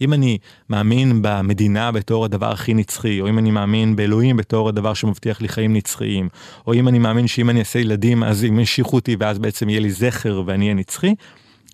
אם 0.00 0.12
אני 0.12 0.38
מאמין 0.70 1.22
במדינה 1.22 1.92
בתור 1.92 2.24
הדבר 2.24 2.52
הכי 2.52 2.74
נצחי, 2.74 3.20
או 3.20 3.28
אם 3.28 3.38
אני 3.38 3.50
מאמין 3.50 3.96
באלוהים 3.96 4.36
בתור 4.36 4.68
הדבר 4.68 4.94
שמבטיח 4.94 5.40
לי 5.40 5.48
חיים 5.48 5.72
נצחיים, 5.72 6.28
או 6.66 6.74
אם 6.74 6.88
אני 6.88 6.98
מאמין 6.98 7.26
שאם 7.26 7.50
אני 7.50 7.60
אעשה 7.60 7.78
ילדים 7.78 8.24
אז 8.24 8.44
ימשיכו 8.44 8.96
אותי 8.96 9.16
ואז 9.18 9.38
בעצם 9.38 9.68
יהיה 9.68 9.80
לי 9.80 9.90
זכר 9.90 10.42
ואני 10.46 10.64
אהיה 10.64 10.74
נצחי, 10.74 11.14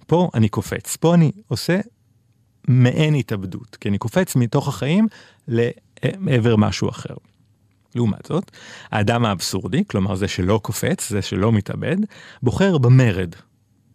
פה 0.07 0.31
אני 0.35 0.49
קופץ. 0.49 0.97
פה 0.97 1.15
אני 1.15 1.33
עושה 1.49 1.81
מעין 2.69 3.15
התאבדות, 3.15 3.77
כי 3.81 3.89
אני 3.89 3.99
קופץ 3.99 4.37
מתוך 4.37 4.69
החיים 4.69 5.09
לעבר 5.49 6.57
משהו 6.57 6.89
אחר. 6.89 7.15
לעומת 7.95 8.27
זאת, 8.29 8.51
האדם 8.91 9.25
האבסורדי, 9.25 9.85
כלומר 9.87 10.15
זה 10.15 10.29
שלא 10.29 10.61
קופץ, 10.63 11.09
זה 11.09 11.23
שלא 11.23 11.53
מתאבד, 11.53 11.97
בוחר 12.43 12.79
במרד. 12.79 13.35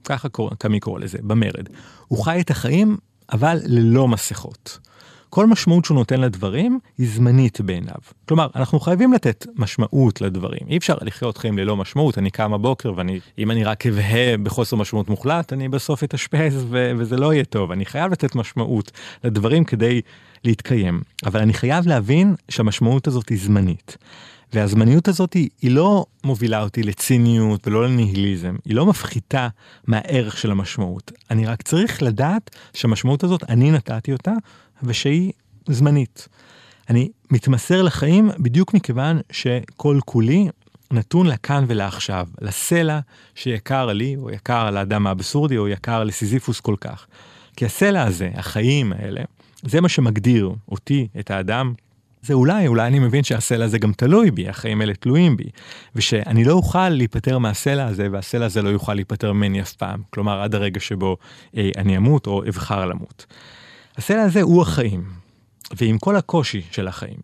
ככה 0.04 0.28
קמי 0.58 0.80
קורא 0.80 1.00
לזה, 1.00 1.18
במרד. 1.22 1.70
הוא 2.08 2.24
חי 2.24 2.42
את 2.42 2.50
החיים, 2.50 2.98
אבל 3.32 3.58
ללא 3.66 4.08
מסכות. 4.08 4.80
כל 5.30 5.48
משמעות 5.48 5.86
שהוא 5.86 5.96
נותן 5.96 6.22
לדברים 6.22 6.80
היא 6.98 7.08
זמנית 7.10 7.62
בעיניו. 7.62 7.96
כלומר, 8.28 8.48
אנחנו 8.56 8.80
חייבים 8.80 9.14
לתת 9.14 9.46
משמעות 9.56 10.22
לדברים. 10.22 10.62
אי 10.68 10.78
אפשר 10.78 10.96
לחיות 11.02 11.38
חיים 11.38 11.58
ללא 11.58 11.78
משמעות, 11.78 12.18
אני 12.18 12.32
קם 12.32 12.52
בבוקר 12.52 12.94
ואם 13.38 13.52
אני 13.52 13.64
רק 13.64 13.86
אבהה 13.86 14.38
בחוסר 14.38 14.76
משמעות 14.76 15.10
מוחלט, 15.10 15.54
אני 15.54 15.70
בסוף 15.70 16.04
אתאשפז 16.04 16.66
וזה 16.70 17.18
לא 17.18 17.34
יהיה 17.34 17.46
טוב. 17.46 17.72
אני 17.72 17.86
חייב 17.86 18.12
לתת 18.12 18.36
משמעות 18.36 18.92
לדברים 19.24 19.64
כדי 19.64 20.02
להתקיים. 20.44 21.02
אבל 21.26 21.40
אני 21.40 21.54
חייב 21.54 21.88
להבין 21.88 22.36
שהמשמעות 22.50 23.08
הזאת 23.08 23.30
היא 23.30 23.40
זמנית. 23.42 23.98
והזמניות 24.54 25.08
הזאת 25.08 25.34
היא, 25.34 25.50
היא 25.62 25.72
לא 25.72 26.06
מובילה 26.24 26.64
אותי 26.64 26.84
לציניות 26.84 27.68
ולא 27.68 27.86
לניהיליזם, 27.86 28.56
היא 28.66 28.76
לא 28.76 28.86
מפחיתה 28.86 29.48
מהערך 29.88 30.38
של 30.38 30.52
המשמעות. 30.52 31.12
אני 31.32 31.46
רק 31.46 31.62
צריך 31.62 32.04
לדעת 32.04 32.56
שהמשמעות 32.74 33.24
הזאת, 33.24 33.44
אני 33.50 33.72
נתתי 33.72 34.14
אותה, 34.14 34.34
ושהיא 34.84 35.32
זמנית. 35.68 36.28
אני 36.90 37.10
מתמסר 37.32 37.82
לחיים 37.82 38.30
בדיוק 38.40 38.74
מכיוון 38.74 39.20
שכל 39.32 40.00
כולי 40.06 40.48
נתון 40.92 41.28
לכאן 41.28 41.66
ולעכשיו, 41.68 42.28
לסלע 42.42 43.00
שיקר 43.36 43.86
לי, 43.86 44.16
או 44.16 44.32
יקר 44.32 44.72
לאדם 44.72 45.08
האבסורדי, 45.08 45.58
או 45.58 45.68
יקר 45.68 46.04
לסיזיפוס 46.04 46.60
כל 46.60 46.76
כך. 46.82 47.06
כי 47.56 47.66
הסלע 47.66 48.04
הזה, 48.04 48.30
החיים 48.34 48.94
האלה, 48.94 49.22
זה 49.64 49.82
מה 49.82 49.90
שמגדיר 49.90 50.52
אותי, 50.70 51.08
את 51.20 51.32
האדם. 51.32 51.74
זה 52.22 52.34
אולי, 52.34 52.68
אולי 52.68 52.88
אני 52.88 53.00
מבין 53.00 53.24
שהסלע 53.24 53.66
הזה 53.66 53.78
גם 53.78 53.94
תלוי 53.94 54.32
בי, 54.32 54.50
החיים 54.50 54.82
האלה 54.82 54.94
תלויים 54.94 55.38
בי, 55.38 55.50
ושאני 55.96 56.44
לא 56.44 56.54
אוכל 56.54 56.90
להיפטר 56.90 57.38
מהסלע 57.38 57.86
הזה, 57.86 58.08
והסלע 58.12 58.46
הזה 58.46 58.62
לא 58.62 58.70
יוכל 58.70 58.94
להיפטר 58.94 59.34
ממני 59.34 59.62
אף 59.62 59.74
פעם, 59.74 60.02
כלומר 60.10 60.42
עד 60.42 60.56
הרגע 60.56 60.80
שבו 60.80 61.18
אה, 61.58 61.70
אני 61.78 61.98
אמות 61.98 62.28
או 62.28 62.44
אבחר 62.48 62.86
למות. 62.86 63.26
הסלע 63.98 64.22
הזה 64.22 64.42
הוא 64.42 64.62
החיים, 64.62 65.04
ועם 65.76 65.98
כל 65.98 66.16
הקושי 66.16 66.62
של 66.72 66.88
החיים. 66.88 67.20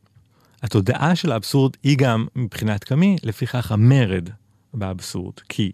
התודעה 0.63 1.15
של 1.15 1.31
האבסורד 1.31 1.77
היא 1.83 1.97
גם, 1.97 2.25
מבחינת 2.35 2.83
קמי, 2.83 3.15
לפיכך 3.23 3.71
המרד 3.71 4.29
באבסורד, 4.73 5.33
כי 5.49 5.71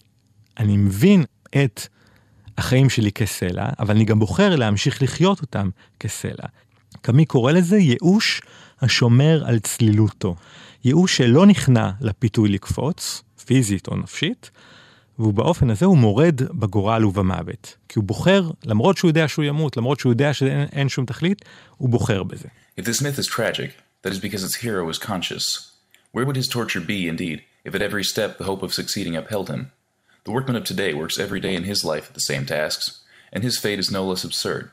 אני 0.59 0.77
מבין 0.77 1.23
את 1.63 1.81
החיים 2.57 2.89
שלי 2.89 3.11
כסלע, 3.11 3.69
אבל 3.79 3.95
אני 3.95 4.05
גם 4.05 4.19
בוחר 4.19 4.55
להמשיך 4.55 5.01
לחיות 5.01 5.41
אותם 5.41 5.69
כסלע. 5.99 6.45
קמי 7.01 7.25
קורא 7.25 7.51
לזה 7.51 7.77
ייאוש 7.77 8.41
השומר 8.81 9.43
על 9.45 9.59
צלילותו. 9.59 10.35
ייאוש 10.85 11.17
שלא 11.17 11.45
נכנע 11.45 11.91
לפיתוי 12.01 12.49
לקפוץ, 12.49 13.23
פיזית 13.45 13.87
או 13.87 13.95
נפשית, 13.95 14.51
ובאופן 15.19 15.69
הזה 15.69 15.85
הוא 15.85 15.97
מורד 15.97 16.41
בגורל 16.51 17.05
ובמוות. 17.05 17.75
כי 17.89 17.99
הוא 17.99 18.05
בוחר, 18.05 18.49
למרות 18.65 18.97
שהוא 18.97 19.09
יודע 19.09 19.27
שהוא 19.27 19.45
ימות, 19.45 19.77
למרות 19.77 19.99
שהוא 19.99 20.11
יודע 20.11 20.33
שאין 20.33 20.89
שום 20.89 21.05
תכלית, 21.05 21.45
הוא 21.77 21.89
בוחר 21.89 22.23
בזה. 22.23 22.47
If 22.79 22.83
this 22.83 23.01
myth 23.01 23.19
is 23.19 23.27
tragic, 23.27 23.69
that 24.03 24.11
is 24.11 24.19
because 24.19 24.43
its 24.43 24.55
hero 24.55 24.83
was 24.91 24.97
conscious. 24.97 25.71
Where 26.13 26.25
would 26.25 26.35
his 26.35 26.47
torture 26.47 26.81
be, 26.81 27.07
indeed, 27.07 27.41
if 27.65 27.75
at 27.75 27.81
every 27.81 28.03
step 28.03 28.37
the 28.37 28.45
hope 28.49 28.63
of 28.63 28.73
succeeding 28.73 29.15
upheld 29.15 29.49
him? 29.49 29.61
The 30.25 30.31
workman 30.31 30.55
of 30.55 30.65
today 30.65 30.93
works 30.93 31.17
every 31.17 31.39
day 31.39 31.55
in 31.55 31.63
his 31.63 31.83
life 31.83 32.05
at 32.09 32.13
the 32.13 32.27
same 32.31 32.45
tasks, 32.45 33.01
and 33.33 33.43
his 33.43 33.57
fate 33.57 33.79
is 33.79 33.89
no 33.89 34.03
less 34.05 34.23
absurd. 34.23 34.69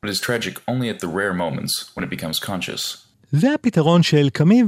But 0.00 0.08
is 0.08 0.20
tragic 0.20 0.54
only 0.66 0.88
at 0.88 1.00
the 1.00 1.08
rare 1.08 1.34
moments 1.34 1.72
when 1.94 2.04
it 2.04 2.10
becomes 2.10 2.38
conscious. 2.38 3.02
זה 3.32 3.54
הפתרון 3.54 4.02
של 4.02 4.28
קמי, 4.30 4.62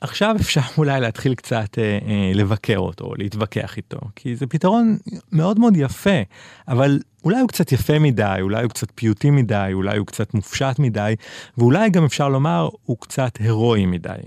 עכשיו 0.00 0.36
אפשר 0.40 0.60
אולי 0.78 1.00
להתחיל 1.00 1.34
קצת 1.34 1.78
אה, 1.78 1.98
אה, 2.08 2.32
לבקר 2.34 2.78
אותו, 2.78 3.12
להתווכח 3.18 3.76
איתו, 3.76 3.98
כי 4.16 4.36
זה 4.36 4.46
פתרון 4.46 4.98
מאוד 5.32 5.58
מאוד 5.58 5.76
יפה, 5.76 6.20
אבל 6.68 6.98
אולי 7.24 7.40
הוא 7.40 7.48
קצת 7.48 7.72
יפה 7.72 7.98
מדי, 7.98 8.38
אולי 8.40 8.62
הוא 8.62 8.70
קצת 8.70 8.88
פיוטי 8.94 9.30
מדי, 9.30 9.70
אולי 9.72 9.98
הוא 9.98 10.06
קצת 10.06 10.34
מופשט 10.34 10.78
מדי, 10.78 11.14
ואולי 11.58 11.90
גם 11.90 12.04
אפשר 12.04 12.28
לומר 12.28 12.68
הוא 12.84 12.96
קצת 13.00 13.36
הירואי 13.40 13.86
מדי. 13.86 14.22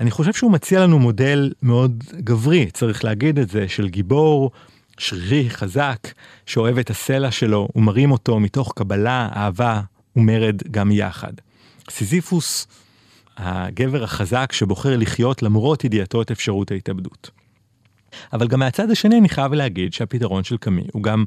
אני 0.00 0.10
חושב 0.10 0.32
שהוא 0.32 0.50
מציע 0.50 0.80
לנו 0.80 0.98
מודל 0.98 1.52
מאוד 1.62 2.04
גברי, 2.14 2.70
צריך 2.70 3.04
להגיד 3.04 3.38
את 3.38 3.48
זה, 3.50 3.68
של 3.68 3.88
גיבור 3.88 4.50
שרירי, 4.98 5.50
חזק, 5.50 5.98
שאוהב 6.46 6.78
את 6.78 6.90
הסלע 6.90 7.30
שלו 7.30 7.68
ומרים 7.76 8.10
אותו 8.10 8.40
מתוך 8.40 8.72
קבלה, 8.76 9.28
אהבה 9.36 9.80
ומרד 10.16 10.62
גם 10.70 10.90
יחד. 10.90 11.32
סיזיפוס 11.90 12.66
הגבר 13.36 14.04
החזק 14.04 14.52
שבוחר 14.52 14.96
לחיות 14.96 15.42
למרות 15.42 15.84
ידיעתו 15.84 16.22
את 16.22 16.30
אפשרות 16.30 16.70
ההתאבדות. 16.70 17.30
אבל 18.32 18.48
גם 18.48 18.58
מהצד 18.58 18.90
השני 18.90 19.18
אני 19.18 19.28
חייב 19.28 19.52
להגיד 19.52 19.92
שהפתרון 19.92 20.44
של 20.44 20.56
קמי 20.56 20.84
הוא 20.92 21.02
גם 21.02 21.24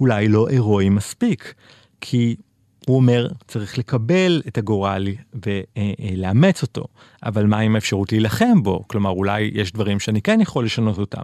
אולי 0.00 0.28
לא 0.28 0.48
הירואי 0.48 0.88
מספיק, 0.88 1.54
כי 2.00 2.36
הוא 2.86 2.96
אומר 2.96 3.28
צריך 3.48 3.78
לקבל 3.78 4.42
את 4.48 4.58
הגורל 4.58 5.08
ולאמץ 5.44 6.62
אותו, 6.62 6.84
אבל 7.22 7.46
מה 7.46 7.58
עם 7.58 7.74
האפשרות 7.74 8.12
להילחם 8.12 8.62
בו? 8.62 8.84
כלומר 8.86 9.10
אולי 9.10 9.50
יש 9.54 9.72
דברים 9.72 10.00
שאני 10.00 10.22
כן 10.22 10.40
יכול 10.40 10.64
לשנות 10.64 10.98
אותם. 10.98 11.22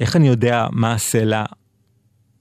איך 0.00 0.16
אני 0.16 0.28
יודע 0.28 0.66
מה 0.72 0.92
הסלע 0.92 1.44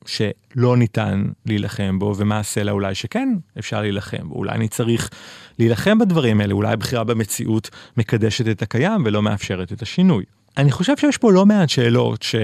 שלא 0.05 0.77
ניתן 0.77 1.23
להילחם 1.45 1.99
בו, 1.99 2.13
ומה 2.17 2.39
הסלע 2.39 2.71
אולי 2.71 2.95
שכן 2.95 3.29
אפשר 3.59 3.81
להילחם 3.81 4.29
בו. 4.29 4.35
אולי 4.35 4.51
אני 4.51 4.67
צריך 4.67 5.09
להילחם 5.59 5.99
בדברים 5.99 6.41
האלה, 6.41 6.53
אולי 6.53 6.73
הבחירה 6.73 7.03
במציאות 7.03 7.69
מקדשת 7.97 8.47
את 8.47 8.61
הקיים 8.61 9.03
ולא 9.05 9.21
מאפשרת 9.21 9.71
את 9.71 9.81
השינוי. 9.81 10.23
אני 10.57 10.71
חושב 10.71 10.97
שיש 10.97 11.17
פה 11.17 11.31
לא 11.31 11.45
מעט 11.45 11.69
שאלות 11.69 12.23
ש... 12.23 12.35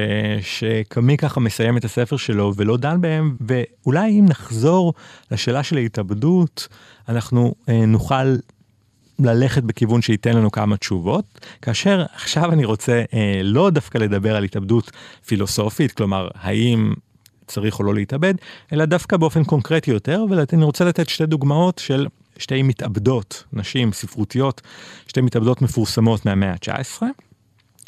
שקמי 0.42 1.18
ככה 1.18 1.40
מסיים 1.40 1.78
את 1.78 1.86
הספר 1.86 2.18
שלו 2.18 2.54
ולא 2.56 2.78
דן 2.78 3.02
בהם, 3.02 3.36
ואולי 3.42 4.20
אם 4.20 4.26
נחזור 4.30 4.94
לשאלה 5.32 5.64
של 5.64 5.78
ההתאבדות, 5.78 6.68
אנחנו 7.10 7.54
אה, 7.70 7.86
נוכל 7.86 8.36
ללכת 9.20 9.64
בכיוון 9.64 10.02
שייתן 10.02 10.36
לנו 10.36 10.52
כמה 10.52 10.78
תשובות, 10.78 11.26
כאשר 11.62 12.06
עכשיו 12.16 12.52
אני 12.52 12.66
רוצה 12.66 13.04
אה, 13.14 13.42
לא 13.44 13.70
דווקא 13.70 13.98
לדבר 13.98 14.36
על 14.36 14.44
התאבדות 14.44 14.92
פילוסופית, 15.26 15.92
כלומר 15.92 16.28
האם 16.36 16.94
צריך 17.48 17.80
או 17.80 17.84
לא 17.84 17.94
להתאבד, 17.94 18.34
אלא 18.74 18.86
דווקא 18.86 19.18
באופן 19.18 19.44
קונקרטי 19.44 19.92
יותר, 19.92 20.26
ואני 20.30 20.64
רוצה 20.64 20.86
לתת 20.86 21.10
שתי 21.10 21.26
דוגמאות 21.26 21.80
של 21.80 22.08
שתי 22.38 22.64
מתאבדות, 22.64 23.44
נשים 23.54 23.94
ספרותיות, 23.94 24.62
שתי 25.08 25.22
מתאבדות 25.22 25.62
מפורסמות 25.62 26.26
מהמאה 26.26 26.52
ה-19. 26.52 27.04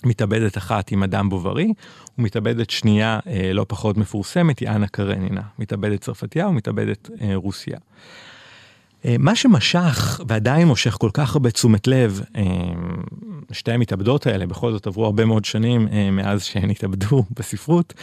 מתאבדת 0.03 0.57
אחת 0.57 0.89
היא 0.89 0.97
מדאם 0.97 1.29
בוברי, 1.29 1.73
ומתאבדת 2.17 2.69
שנייה 2.69 3.19
אה, 3.27 3.53
לא 3.53 3.65
פחות 3.67 3.97
מפורסמת 3.97 4.59
היא 4.59 4.69
אנה 4.69 4.87
קרנינה, 4.87 5.41
מתאבדת 5.59 6.01
צרפתייה 6.01 6.47
ומתאבדת 6.47 7.09
אה, 7.21 7.31
רוסיה. 7.35 7.77
אה, 9.05 9.15
מה 9.19 9.35
שמשך 9.35 10.21
ועדיין 10.27 10.67
מושך 10.67 10.97
כל 10.99 11.09
כך 11.13 11.35
הרבה 11.35 11.51
תשומת 11.51 11.87
לב, 11.87 12.21
אה, 12.35 12.43
שתי 13.51 13.71
המתאבדות 13.71 14.27
האלה 14.27 14.45
בכל 14.45 14.71
זאת 14.71 14.87
עברו 14.87 15.05
הרבה 15.05 15.25
מאוד 15.25 15.45
שנים 15.45 15.87
אה, 15.91 16.11
מאז 16.11 16.43
שהן 16.43 16.69
התאבדו 16.69 17.23
בספרות, 17.37 17.93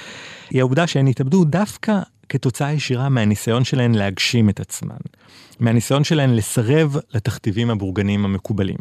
היא 0.51 0.61
העובדה 0.61 0.87
שהן 0.87 1.07
התאבדו 1.07 1.45
דווקא 1.45 1.99
כתוצאה 2.29 2.73
ישירה 2.73 3.09
מהניסיון 3.09 3.65
שלהן 3.65 3.95
להגשים 3.95 4.49
את 4.49 4.61
עצמן, 4.61 4.97
מהניסיון 5.61 6.05
שלהן 6.05 6.35
לסרב 6.35 6.97
לתכתיבים 7.15 7.71
הבורגניים 7.71 8.25
המקובלים. 8.25 8.79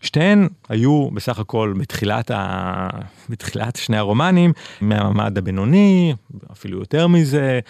שתיהן 0.00 0.48
היו 0.68 1.10
בסך 1.10 1.38
הכל 1.38 1.74
בתחילת, 1.78 2.30
ה... 2.30 2.88
בתחילת 3.28 3.76
שני 3.76 3.96
הרומנים 3.96 4.52
מהמעמד 4.80 5.38
הבינוני, 5.38 6.14
אפילו 6.52 6.78
יותר 6.78 7.06
מזה, 7.06 7.60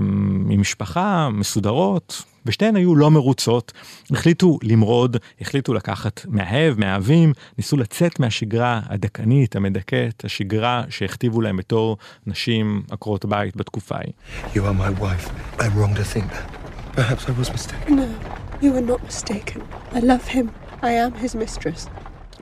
ממשפחה, 0.00 1.28
מסודרות, 1.32 2.22
ושתיהן 2.46 2.76
היו 2.76 2.96
לא 2.96 3.10
מרוצות, 3.10 3.72
החליטו 4.10 4.58
למרוד, 4.62 5.16
החליטו 5.40 5.74
לקחת 5.74 6.20
מאהב, 6.28 6.80
מאהבים, 6.80 7.32
ניסו 7.58 7.76
לצאת 7.76 8.20
מהשגרה 8.20 8.80
הדכאנית, 8.86 9.56
המדכאת, 9.56 10.24
השגרה 10.24 10.84
שהכתיבו 10.88 11.40
להם 11.40 11.56
בתור 11.56 11.96
נשים 12.26 12.82
עקרות 12.90 13.24
בית 13.24 13.56
בתקופה 13.56 13.94
ההיא. 13.96 14.12
You 14.54 14.58
are 14.58 14.80
my 14.80 15.02
wife. 15.02 15.30
I'm 15.58 15.62
wrong 15.62 15.94
to 15.94 16.04
think 16.14 16.30
that. 16.30 16.66
Perhaps 16.96 17.28
I 17.28 17.32
was 17.40 17.52
mistaken. 17.52 17.96
No, 17.96 18.08
you 18.62 18.70
are 18.76 18.86
not 18.92 19.00
mistaken. 19.10 19.60
I 19.92 20.00
love 20.00 20.26
him. 20.34 20.65
I 20.86 20.88
am 20.88 21.24
his 21.24 21.34
mistress. 21.34 21.88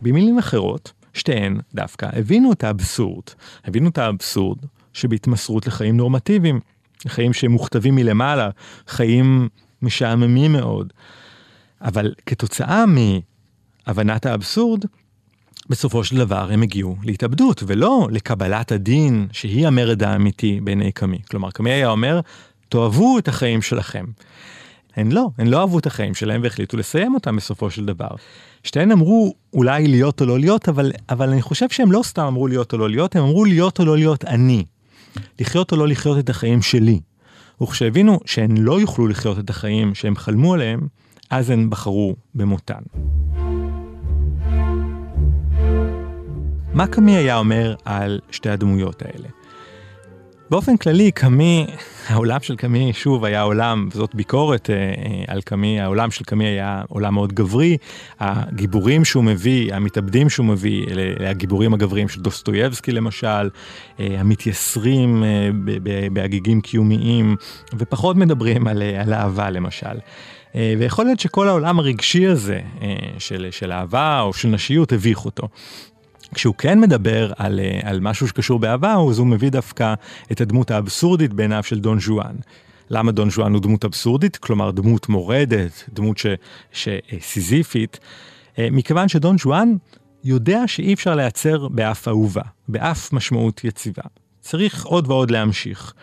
במילים 0.03 0.39
אחרות, 0.39 0.93
שתיהן 1.15 1.61
דווקא 1.75 2.09
הבינו 2.13 2.53
את 2.53 2.65
האבסורד, 2.65 3.25
הבינו 3.65 3.89
את 3.89 3.99
האבסורד 3.99 4.59
שבהתמסרות 4.93 5.67
לחיים 5.67 5.97
נורמטיביים, 5.97 6.61
חיים 7.09 7.33
שמוכתבים 7.33 7.95
מלמעלה, 7.95 8.51
חיים 8.89 9.49
משעממים 9.83 10.53
מאוד. 10.53 10.93
אבל 11.83 12.15
כתוצאה 12.27 12.85
מהבנת 12.87 14.27
האבסורד, 14.27 14.85
בסופו 15.69 16.05
של 16.05 16.17
דבר 16.17 16.53
הם 16.53 16.63
הגיעו 16.63 16.97
להתאבדות 17.03 17.63
ולא 17.67 18.09
לקבלת 18.11 18.73
הדין 18.73 19.29
שהיא 19.33 19.67
המרד 19.67 20.03
האמיתי 20.03 20.61
בעיני 20.61 20.93
קמי. 20.93 21.19
כלומר, 21.31 21.51
קמי 21.51 21.71
היה 21.71 21.89
אומר, 21.91 22.21
תאהבו 22.69 23.19
את 23.19 23.29
החיים 23.29 23.63
שלכם. 23.63 24.05
הן 24.97 25.13
לא, 25.13 25.29
הן 25.39 25.47
לא 25.47 25.61
אהבו 25.61 25.79
את 25.79 25.87
החיים 25.87 26.15
שלהם 26.15 26.41
והחליטו 26.43 26.77
לסיים 26.77 27.15
אותם 27.15 27.37
בסופו 27.37 27.71
של 27.71 27.85
דבר. 27.85 28.09
שתיהן 28.63 28.91
אמרו 28.91 29.35
אולי 29.53 29.89
להיות 29.89 30.21
או 30.21 30.27
לא 30.27 30.39
להיות, 30.39 30.69
אבל, 30.69 30.93
אבל 31.11 31.29
אני 31.29 31.43
חושב 31.43 31.69
שהם 31.69 31.93
לא 31.93 32.01
סתם 32.03 32.23
אמרו 32.23 32.49
להיות 32.49 32.73
או 32.73 32.79
לא 32.79 32.91
להיות, 32.91 33.17
הם 33.17 33.23
אמרו 33.23 33.45
להיות 33.45 33.81
או 33.81 33.85
לא 33.85 33.97
להיות 33.97 34.25
אני. 34.25 34.65
לחיות 35.41 35.73
או 35.73 35.77
לא 35.77 35.89
לחיות 35.89 36.19
את 36.19 36.31
החיים 36.31 36.63
שלי. 36.63 37.01
וכשהבינו 37.63 38.21
שהן 38.25 38.57
לא 38.57 38.81
יוכלו 38.81 39.09
לחיות 39.09 39.39
את 39.39 39.51
החיים 39.51 39.95
שהם 39.95 40.17
חלמו 40.17 40.55
עליהם, 40.55 40.81
אז 41.31 41.51
הן 41.51 41.71
בחרו 41.71 42.17
במותן. 42.35 42.83
מה 46.75 46.87
קמי 46.87 47.17
היה 47.17 47.39
אומר 47.39 47.75
על 47.85 48.21
שתי 48.31 48.51
הדמויות 48.51 49.03
האלה? 49.03 49.29
באופן 50.51 50.77
כללי, 50.77 51.11
קמי, 51.11 51.67
העולם 52.09 52.41
של 52.41 52.57
קמי, 52.57 52.93
שוב, 52.93 53.25
היה 53.25 53.43
עולם, 53.43 53.89
וזאת 53.93 54.15
ביקורת 54.15 54.71
אה, 54.71 54.75
אה, 54.77 55.25
על 55.27 55.43
קמי, 55.43 55.81
העולם 55.81 56.11
של 56.11 56.25
קמי 56.25 56.45
היה 56.45 56.83
עולם 56.89 57.15
מאוד 57.15 57.33
גברי, 57.33 57.77
הגיבורים 58.21 59.05
שהוא 59.05 59.25
מביא, 59.25 59.75
המתאבדים 59.75 60.31
שהוא 60.31 60.47
מביא, 60.47 60.87
אלה 60.91 61.31
הגיבורים 61.31 61.75
הגבריים 61.75 62.09
של 62.09 62.21
דוסטויבסקי 62.21 62.93
למשל, 62.93 63.51
אה, 64.01 64.21
המתייסרים 64.21 65.25
אה, 65.25 65.49
בהגיגים 66.13 66.61
קיומיים, 66.61 67.37
ופחות 67.79 68.17
מדברים 68.17 68.67
על, 68.67 68.83
אה, 68.83 69.03
על 69.03 69.15
אהבה 69.15 69.51
למשל. 69.51 69.99
אה, 70.55 70.75
ויכול 70.79 71.05
להיות 71.05 71.21
שכל 71.21 71.49
העולם 71.49 71.79
הרגשי 71.79 72.27
הזה 72.27 72.61
אה, 72.83 72.95
של, 73.19 73.49
של 73.51 73.73
אהבה 73.73 74.21
או 74.21 74.33
של 74.33 74.49
נשיות 74.49 74.93
הביך 74.93 75.25
אותו. 75.25 75.49
כשהוא 76.35 76.55
כן 76.59 76.81
מדבר 76.81 77.33
על, 77.37 77.61
אה, 77.61 77.81
על 77.83 78.01
משהו 78.01 78.29
שקשור 78.29 78.59
באהבה, 78.59 78.95
אז 79.11 79.19
הוא 79.19 79.27
מביא 79.27 79.51
דווקא 79.51 79.95
את 80.33 80.41
הדמות 80.41 80.71
האבסורדית 80.71 81.33
בעיניו 81.33 81.63
של 81.63 81.81
דון 81.81 82.01
ז'ואן. 82.01 82.37
למה 82.91 83.13
דון 83.13 83.31
ז'ואן 83.31 83.53
הוא 83.53 83.63
דמות 83.63 83.85
אבסורדית? 83.85 84.37
כלומר 84.37 84.71
דמות 84.71 85.09
מורדת, 85.09 85.85
דמות 85.93 86.19
ש, 86.19 86.27
שסיזיפית, 86.73 88.01
מכיוון 88.59 89.09
שדון 89.09 89.39
ז'ואן 89.39 89.73
יודע 90.25 90.63
שאי 90.67 90.95
אפשר 90.95 91.15
לייצר 91.15 91.69
באף 91.69 92.09
אהובה, 92.09 92.43
באף 92.69 93.13
משמעות 93.13 93.65
יציבה. 93.65 94.03
צריך 94.41 94.85
עוד 94.85 95.11
ועוד 95.11 95.31
להמשיך. 95.31 95.95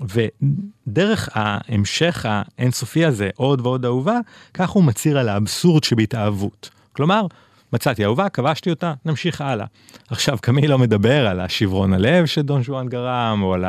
ודרך 0.00 1.28
ההמשך 1.32 2.26
האינסופי 2.28 3.04
הזה, 3.04 3.30
עוד 3.36 3.60
ועוד 3.60 3.84
אהובה, 3.84 4.18
כך 4.54 4.70
הוא 4.70 4.84
מצהיר 4.84 5.18
על 5.18 5.28
האבסורד 5.28 5.84
שבהתאהבות. 5.84 6.70
כלומר, 6.92 7.26
מצאתי 7.72 8.04
אהובה, 8.04 8.28
כבשתי 8.28 8.70
אותה, 8.70 8.92
נמשיך 9.04 9.40
הלאה. 9.40 9.66
עכשיו, 10.10 10.38
קמי 10.40 10.68
לא 10.68 10.78
מדבר 10.78 11.26
על 11.26 11.40
השברון 11.40 11.92
הלב 11.92 12.26
שדון 12.26 12.62
ז'ואן 12.62 12.88
גרם, 12.88 13.40
או 13.42 13.54
על 13.54 13.64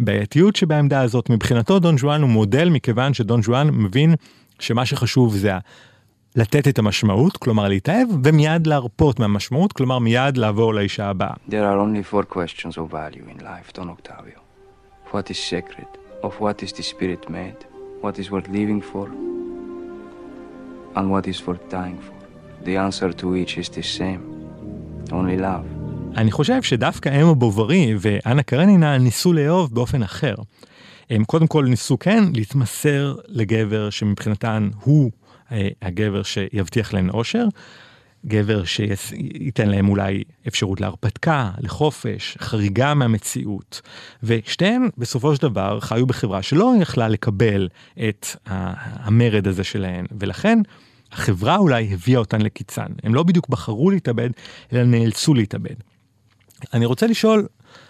הבעייתיות 0.00 0.56
שבעמדה 0.56 1.00
הזאת. 1.00 1.30
מבחינתו 1.30 1.78
דון 1.78 1.98
ז'ואן 1.98 2.22
הוא 2.22 2.30
מודל 2.30 2.68
מכיוון 2.68 3.14
שדון 3.14 3.42
ז'ואן 3.42 3.70
מבין 3.70 4.14
שמה 4.58 4.86
שחשוב 4.86 5.36
זה 5.36 5.52
לתת 6.36 6.68
את 6.68 6.78
המשמעות, 6.78 7.36
כלומר 7.36 7.68
להתאהב, 7.68 8.08
ומיד 8.24 8.66
להרפות 8.66 9.20
מהמשמעות, 9.20 9.72
כלומר 9.72 9.98
מיד 9.98 10.36
לעבור 10.36 10.74
לאישה 10.74 11.06
הבאה. 11.06 11.34
There 11.48 11.52
are 11.52 11.78
only 11.78 12.12
four 12.12 12.22
questions 12.34 12.76
of 12.76 12.90
value 12.90 13.26
in 13.36 13.42
life, 13.42 13.72
Don 13.78 13.88
Octavio. 13.88 14.40
What 15.12 15.30
is 15.30 15.38
sacred? 15.50 15.88
Of 16.22 16.32
what 16.40 16.62
is 16.62 16.72
the 16.72 16.82
spirit 16.82 17.30
made? 17.30 17.60
What 18.02 18.18
is 18.18 18.30
worth 18.30 18.48
living 18.48 18.80
for? 18.92 19.06
And 20.96 21.10
what 21.10 21.26
is 21.26 21.46
worth 21.46 21.64
dying 21.70 22.00
for? 22.06 22.21
The 22.64 22.76
answer 22.76 23.12
to 23.20 23.26
each 23.36 23.58
is 23.58 23.68
the 23.68 23.82
same. 23.98 24.20
Only 25.10 25.40
love. 25.40 25.82
אני 26.16 26.30
חושב 26.30 26.62
שדווקא 26.62 27.22
אמה 27.22 27.34
בוברי 27.34 27.94
ואנה 28.00 28.42
קרנינה 28.42 28.98
ניסו 28.98 29.32
לאהוב 29.32 29.74
באופן 29.74 30.02
אחר. 30.02 30.34
הם 31.10 31.24
קודם 31.24 31.46
כל 31.46 31.64
ניסו 31.64 31.98
כן 31.98 32.24
להתמסר 32.34 33.14
לגבר 33.28 33.90
שמבחינתן 33.90 34.68
הוא 34.80 35.10
אה, 35.52 35.68
הגבר 35.82 36.22
שיבטיח 36.22 36.92
להם 36.92 37.10
אושר, 37.10 37.46
גבר 38.26 38.64
שייתן 38.64 39.68
להם 39.68 39.88
אולי 39.88 40.24
אפשרות 40.48 40.80
להרפתקה, 40.80 41.50
לחופש, 41.58 42.36
חריגה 42.40 42.94
מהמציאות. 42.94 43.80
ושתיהן 44.22 44.88
בסופו 44.98 45.36
של 45.36 45.42
דבר 45.42 45.80
חיו 45.80 46.06
בחברה 46.06 46.42
שלא 46.42 46.74
יכלה 46.80 47.08
לקבל 47.08 47.68
את 48.08 48.26
המרד 48.46 49.48
הזה 49.48 49.64
שלהן, 49.64 50.06
ולכן 50.18 50.58
החברה 51.12 51.56
אולי 51.56 51.88
הביאה 51.92 52.18
אותן 52.18 52.40
לקיצן. 52.40 52.86
הם 53.02 53.14
לא 53.14 53.22
בדיוק 53.22 53.48
בחרו 53.48 53.90
להתאבד, 53.90 54.30
אלא 54.72 54.84
נאלצו 54.84 55.34
להתאבד. 55.34 55.74
אני 56.74 56.86
רוצה 56.86 57.06
לשאול, 57.06 57.46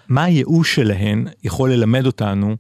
מה 0.09 0.25
הייאוש 0.25 0.75
שלהן 0.75 1.27
יכול 1.45 1.73
ללמד 1.73 2.07
אותנו 2.07 2.57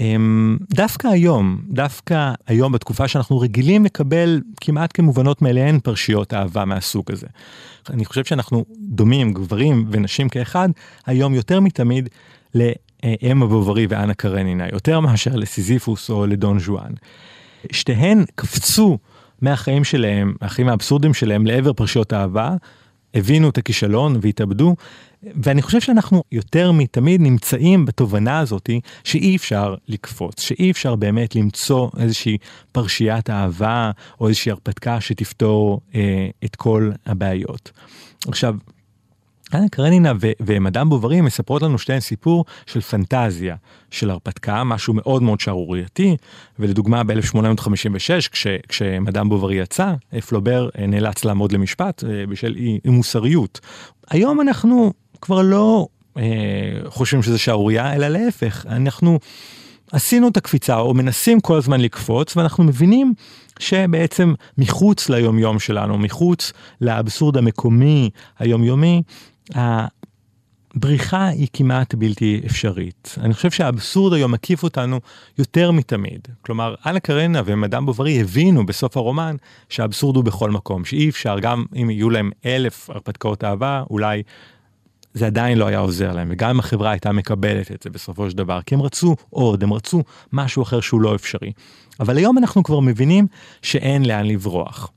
אמ, 0.00 0.56
דווקא 0.70 1.08
היום, 1.08 1.60
דווקא 1.68 2.32
היום 2.46 2.72
בתקופה 2.72 3.08
שאנחנו 3.08 3.38
רגילים 3.38 3.84
לקבל 3.84 4.40
כמעט 4.60 4.90
כמובנות 4.94 5.42
מאליהן 5.42 5.80
פרשיות 5.80 6.34
אהבה 6.34 6.64
מהסוג 6.64 7.12
הזה. 7.12 7.26
אני 7.90 8.04
חושב 8.04 8.24
שאנחנו 8.24 8.64
דומים, 8.78 9.32
גברים 9.32 9.86
ונשים 9.90 10.28
כאחד, 10.28 10.68
היום 11.06 11.34
יותר 11.34 11.60
מתמיד 11.60 12.08
לאמה 12.54 13.46
בוברי 13.46 13.86
ואנה 13.86 14.14
קרנינה, 14.14 14.66
יותר 14.72 15.00
מאשר 15.00 15.36
לסיזיפוס 15.36 16.10
או 16.10 16.26
לדון 16.26 16.58
ז'ואן. 16.58 16.92
שתיהן 17.72 18.24
קפצו 18.34 18.98
מהחיים 19.40 19.84
שלהם, 19.84 20.34
מהחיים 20.42 20.68
האבסורדים 20.68 21.14
שלהם 21.14 21.46
לעבר 21.46 21.72
פרשיות 21.72 22.12
אהבה, 22.12 22.54
הבינו 23.14 23.48
את 23.48 23.58
הכישלון 23.58 24.16
והתאבדו, 24.20 24.76
ואני 25.22 25.62
חושב 25.62 25.80
שאנחנו 25.80 26.22
יותר 26.32 26.72
מתמיד 26.72 27.20
נמצאים 27.20 27.84
בתובנה 27.84 28.38
הזאתי 28.38 28.80
שאי 29.04 29.36
אפשר 29.36 29.74
לקפוץ, 29.88 30.40
שאי 30.40 30.70
אפשר 30.70 30.96
באמת 30.96 31.34
למצוא 31.34 31.88
איזושהי 31.98 32.38
פרשיית 32.72 33.30
אהבה 33.30 33.90
או 34.20 34.28
איזושהי 34.28 34.52
הרפתקה 34.52 35.00
שתפתור 35.00 35.80
אה, 35.94 36.28
את 36.44 36.56
כל 36.56 36.90
הבעיות. 37.06 37.70
עכשיו, 38.28 38.56
אנה 39.56 39.68
קרנינה 39.68 40.12
ומדאם 40.40 40.88
בוברי 40.88 41.20
מספרות 41.20 41.62
לנו 41.62 41.78
שתיהן 41.78 42.00
סיפור 42.00 42.44
של 42.66 42.80
פנטזיה, 42.80 43.56
של 43.90 44.10
הרפתקה, 44.10 44.64
משהו 44.64 44.94
מאוד 44.94 45.22
מאוד 45.22 45.40
שערורייתי, 45.40 46.16
ולדוגמה 46.58 47.04
ב-1856, 47.04 48.28
כש, 48.30 48.46
כשמדאם 48.68 49.28
בוברי 49.28 49.56
יצא, 49.56 49.92
פלובר 50.28 50.68
אה, 50.78 50.86
נאלץ 50.86 51.24
לעמוד 51.24 51.52
למשפט 51.52 52.04
אה, 52.04 52.26
בשל 52.26 52.54
אי 52.56 52.78
מוסריות. 52.84 53.60
היום 54.10 54.40
אנחנו 54.40 54.92
כבר 55.20 55.42
לא 55.42 55.86
אה, 56.18 56.22
חושבים 56.86 57.22
שזה 57.22 57.38
שערורייה, 57.38 57.94
אלא 57.94 58.08
להפך, 58.08 58.66
אנחנו 58.68 59.18
עשינו 59.92 60.28
את 60.28 60.36
הקפיצה, 60.36 60.78
או 60.78 60.94
מנסים 60.94 61.40
כל 61.40 61.56
הזמן 61.56 61.80
לקפוץ, 61.80 62.36
ואנחנו 62.36 62.64
מבינים 62.64 63.14
שבעצם 63.58 64.34
מחוץ 64.58 65.08
ליומיום 65.08 65.58
שלנו, 65.58 65.98
מחוץ 65.98 66.52
לאבסורד 66.80 67.36
המקומי 67.36 68.10
היומיומי, 68.38 69.02
הבריחה 69.54 71.26
היא 71.26 71.48
כמעט 71.52 71.94
בלתי 71.94 72.40
אפשרית. 72.46 73.14
אני 73.20 73.34
חושב 73.34 73.50
שהאבסורד 73.50 74.12
היום 74.12 74.32
מקיף 74.32 74.62
אותנו 74.62 75.00
יותר 75.38 75.70
מתמיד. 75.70 76.28
כלומר, 76.42 76.74
אנה 76.86 77.00
קרנה 77.00 77.42
ומדאם 77.44 77.86
בוברי 77.86 78.20
הבינו 78.20 78.66
בסוף 78.66 78.96
הרומן 78.96 79.36
שהאבסורד 79.68 80.16
הוא 80.16 80.24
בכל 80.24 80.50
מקום, 80.50 80.84
שאי 80.84 81.08
אפשר, 81.08 81.38
גם 81.40 81.64
אם 81.82 81.90
יהיו 81.90 82.10
להם 82.10 82.30
אלף 82.46 82.90
הרפתקאות 82.90 83.44
אהבה, 83.44 83.82
אולי 83.90 84.22
זה 85.14 85.26
עדיין 85.26 85.58
לא 85.58 85.66
היה 85.66 85.78
עוזר 85.78 86.12
להם, 86.12 86.28
וגם 86.30 86.50
אם 86.50 86.58
החברה 86.58 86.90
הייתה 86.90 87.12
מקבלת 87.12 87.72
את 87.72 87.82
זה 87.82 87.90
בסופו 87.90 88.30
של 88.30 88.36
דבר, 88.36 88.60
כי 88.66 88.74
הם 88.74 88.82
רצו 88.82 89.16
עוד, 89.30 89.62
הם 89.62 89.72
רצו 89.72 90.02
משהו 90.32 90.62
אחר 90.62 90.80
שהוא 90.80 91.00
לא 91.00 91.14
אפשרי. 91.14 91.52
אבל 92.00 92.16
היום 92.16 92.38
אנחנו 92.38 92.62
כבר 92.62 92.80
מבינים 92.80 93.26
שאין 93.62 94.04
לאן 94.04 94.26
לברוח. 94.26 94.90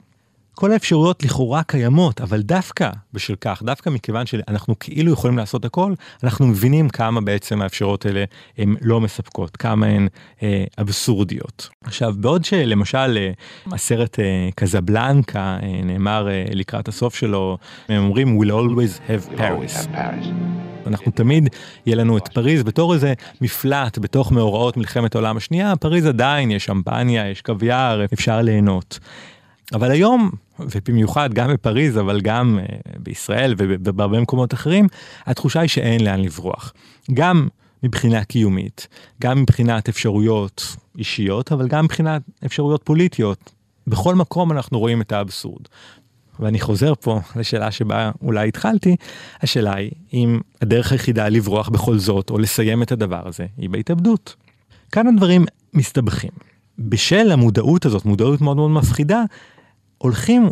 כל 0.60 0.72
האפשרויות 0.72 1.24
לכאורה 1.24 1.63
קיימות, 1.63 2.22
אבל 2.22 2.41
דווקא 2.41 2.89
בשל 3.13 3.36
כך, 3.41 3.63
דווקא 3.63 3.89
מכיוון 3.89 4.26
שאנחנו 4.26 4.76
כאילו 4.80 5.12
יכולים 5.13 5.38
לעשות 5.38 5.65
הכל, 5.65 5.93
אנחנו 6.24 6.48
מבינים 6.48 6.89
כמה 6.89 7.22
בעצם 7.22 7.62
האפשרויות 7.62 8.06
האלה 8.06 8.24
הן 8.58 8.76
לא 8.82 9.02
מספקות, 9.02 9.58
כמה 9.58 9.86
הן 9.86 10.08
אה, 10.43 10.63
אבסורדיות. 10.82 11.69
עכשיו, 11.84 12.13
בעוד 12.17 12.45
שלמשל 12.45 13.17
אה, 13.17 13.32
הסרט 13.74 14.19
אה, 14.19 14.50
קזבלנקה 14.56 15.58
אה, 15.63 15.82
נאמר 15.84 16.30
אה, 16.30 16.45
לקראת 16.52 16.88
הסוף 16.88 17.15
שלו, 17.15 17.58
הם 17.89 18.04
אומרים 18.04 18.39
we'll 18.41 18.52
always 18.52 19.10
have 19.10 19.39
Paris. 19.39 19.88
אנחנו 20.88 21.12
תמיד 21.12 21.50
יהיה 21.86 21.95
לנו 21.95 22.17
את 22.17 22.28
פריז 22.28 22.63
בתור 22.63 22.93
איזה 22.93 23.13
מפלט 23.41 23.98
בתוך 23.98 24.32
מאורעות 24.32 24.78
מלחמת 24.78 25.15
העולם 25.15 25.38
השנייה, 25.38 25.76
פריז 25.76 26.06
עדיין 26.06 26.52
יש 26.52 26.65
שמפניה, 26.65 27.30
יש 27.30 27.41
קוויאר, 27.41 28.06
אפשר 28.13 28.41
ליהנות. 28.41 29.00
אבל 29.73 29.91
היום, 29.91 30.32
ובמיוחד 30.60 31.34
גם 31.34 31.53
בפריז, 31.53 31.97
אבל 31.97 32.21
גם 32.21 32.60
אה, 32.60 32.65
בישראל 32.99 33.55
ובהרבה 33.58 34.19
מקומות 34.19 34.53
אחרים, 34.53 34.88
התחושה 35.25 35.60
היא 35.60 35.69
שאין 35.69 36.03
לאן 36.03 36.19
לברוח. 36.19 36.73
גם 37.13 37.47
מבחינה 37.84 38.23
קיומית, 38.23 38.88
גם 39.21 39.41
מבחינת 39.41 39.89
אפשרויות 39.89 40.75
אישיות, 40.97 41.51
אבל 41.51 41.67
גם 41.67 41.86
מבחינת 41.86 42.21
אפשרויות 42.45 42.84
פוליטיות. 42.84 43.51
בכל 43.88 44.15
מקום 44.15 44.51
אנחנו 44.51 44.79
רואים 44.79 45.01
את 45.01 45.12
האבסורד. 45.12 45.62
ואני 46.39 46.60
חוזר 46.60 46.93
פה 46.95 47.19
לשאלה 47.36 47.71
שבה 47.71 48.12
אולי 48.21 48.47
התחלתי, 48.47 48.95
השאלה 49.41 49.75
היא 49.75 49.91
אם 50.13 50.39
הדרך 50.62 50.91
היחידה 50.91 51.29
לברוח 51.29 51.69
בכל 51.69 51.97
זאת, 51.97 52.29
או 52.29 52.38
לסיים 52.38 52.84
את 52.84 52.91
הדבר 52.91 53.27
הזה, 53.27 53.45
היא 53.58 53.69
בהתאבדות. 53.69 54.36
כאן 54.91 55.08
הדברים 55.08 55.45
מסתבכים. 55.73 56.32
בשל 56.79 57.32
המודעות 57.32 57.86
הזאת, 57.86 58.05
מודעות 58.05 58.41
מאוד 58.41 58.58
מאוד 58.58 58.71
מפחידה, 58.71 59.23
הולכים 59.99 60.49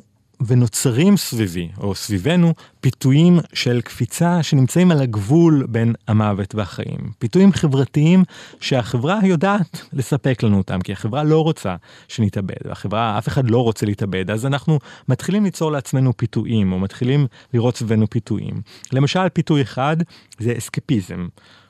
ונוצרים 0.47 1.17
סביבי, 1.17 1.69
או 1.77 1.95
סביבנו, 1.95 2.53
פיתויים 2.81 3.39
של 3.53 3.81
קפיצה 3.81 4.43
שנמצאים 4.43 4.91
על 4.91 5.01
הגבול 5.01 5.65
בין 5.69 5.93
המוות 6.07 6.55
והחיים. 6.55 7.11
פיתויים 7.19 7.53
חברתיים 7.53 8.23
שהחברה 8.59 9.19
יודעת 9.23 9.81
לספק 9.93 10.43
לנו 10.43 10.57
אותם, 10.57 10.81
כי 10.81 10.93
החברה 10.93 11.23
לא 11.23 11.43
רוצה 11.43 11.75
שנתאבד, 12.07 12.55
והחברה, 12.65 13.17
אף 13.17 13.27
אחד 13.27 13.49
לא 13.49 13.63
רוצה 13.63 13.85
להתאבד, 13.85 14.31
אז 14.31 14.45
אנחנו 14.45 14.79
מתחילים 15.07 15.43
ליצור 15.43 15.71
לעצמנו 15.71 16.17
פיתויים, 16.17 16.71
או 16.73 16.79
מתחילים 16.79 17.27
לראות 17.53 17.77
סביבנו 17.77 18.09
פיתויים. 18.09 18.61
למשל, 18.91 19.29
פיתוי 19.29 19.61
אחד 19.61 19.97
זה 20.39 20.53
אסקפיזם, 20.57 21.27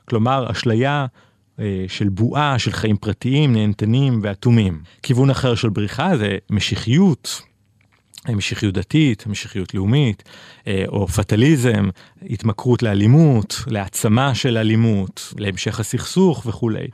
כלומר, 0.08 0.50
אשליה 0.50 1.06
אה, 1.60 1.84
של 1.88 2.08
בועה 2.08 2.58
של 2.58 2.72
חיים 2.72 2.96
פרטיים, 2.96 3.52
נהנתנים 3.52 4.20
ואטומים. 4.22 4.80
כיוון 5.02 5.30
אחר 5.30 5.54
של 5.54 5.68
בריחה 5.68 6.16
זה 6.16 6.36
משיחיות, 6.50 7.42
משיחיות 8.28 8.74
דתית, 8.74 9.26
משיחיות 9.26 9.74
לאומית, 9.74 10.22
אה, 10.66 10.84
או 10.88 11.08
פטליזם, 11.08 11.88
התמכרות 12.30 12.82
לאלימות, 12.82 13.62
להעצמה 13.66 14.34
של 14.34 14.56
אלימות, 14.56 15.34
להמשך 15.38 15.80
הסכסוך 15.80 16.46
וכולי. 16.46 16.88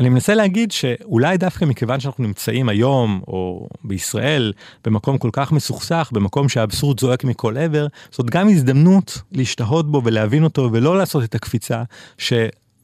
אני 0.00 0.08
מנסה 0.08 0.34
להגיד 0.34 0.72
שאולי 0.72 1.36
דווקא 1.36 1.64
מכיוון 1.64 2.00
שאנחנו 2.00 2.24
נמצאים 2.24 2.68
היום, 2.68 3.20
או 3.28 3.68
בישראל, 3.84 4.52
במקום 4.84 5.18
כל 5.18 5.30
כך 5.32 5.52
מסוכסך, 5.52 6.10
במקום 6.12 6.48
שהאבסורד 6.48 7.00
זועק 7.00 7.24
מכל 7.24 7.56
עבר, 7.56 7.86
זאת 8.10 8.30
גם 8.30 8.48
הזדמנות 8.48 9.18
להשתהות 9.32 9.90
בו 9.90 10.02
ולהבין 10.04 10.44
אותו 10.44 10.70
ולא 10.72 10.98
לעשות 10.98 11.24
את 11.24 11.34
הקפיצה 11.34 11.82
ש... 12.18 12.32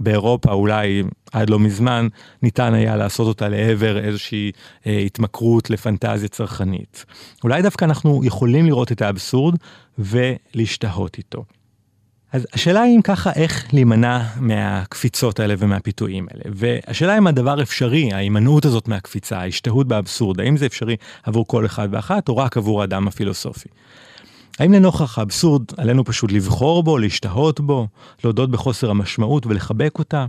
באירופה 0.01 0.53
אולי 0.53 1.03
עד 1.33 1.51
לא 1.51 1.59
מזמן 1.59 2.09
ניתן 2.43 2.75
היה 2.75 2.97
לעשות 2.97 3.27
אותה 3.29 3.49
לעבר 3.49 3.99
איזושהי 3.99 4.53
אה, 4.87 4.99
התמכרות 4.99 5.71
לפנטזיה 5.71 6.29
צרכנית. 6.29 7.05
אולי 7.45 7.63
דווקא 7.63 7.85
אנחנו 7.85 8.25
יכולים 8.25 8.67
לראות 8.67 8.93
את 8.93 9.03
האבסורד 9.03 9.55
ולהשתהות 9.99 11.19
איתו. 11.19 11.45
אז 12.33 12.47
השאלה 12.53 12.83
היא 12.83 12.97
אם 12.97 13.03
ככה 13.03 13.31
איך 13.37 13.67
להימנע 13.73 14.23
מהקפיצות 14.37 15.41
האלה 15.41 15.55
ומהפיתויים 15.59 16.27
האלה. 16.31 16.43
והשאלה 16.55 17.19
אם 17.19 17.27
הדבר 17.27 17.63
אפשרי, 17.63 18.13
ההימנעות 18.13 18.65
הזאת 18.65 18.89
מהקפיצה, 18.89 19.39
ההשתהות 19.39 19.89
באבסורד, 19.89 20.41
האם 20.41 20.57
זה 20.57 20.67
אפשרי 20.67 20.97
עבור 21.23 21.47
כל 21.47 21.67
אחד 21.67 21.89
ואחת 21.93 22.29
או 22.29 22.37
רק 22.37 22.57
עבור 22.57 22.81
האדם 22.81 23.09
הפילוסופי. 23.09 23.69
האם 24.61 24.73
לנוכח 24.73 25.19
האבסורד 25.19 25.63
עלינו 25.77 26.05
פשוט 26.05 26.33
לבחור 26.33 26.83
בו, 26.83 26.99
להשתהות 26.99 27.61
בו, 27.61 27.89
להודות 28.25 28.51
בחוסר 28.51 28.91
המשמעות 28.91 29.47
ולחבק 29.47 29.99
אותה? 29.99 30.27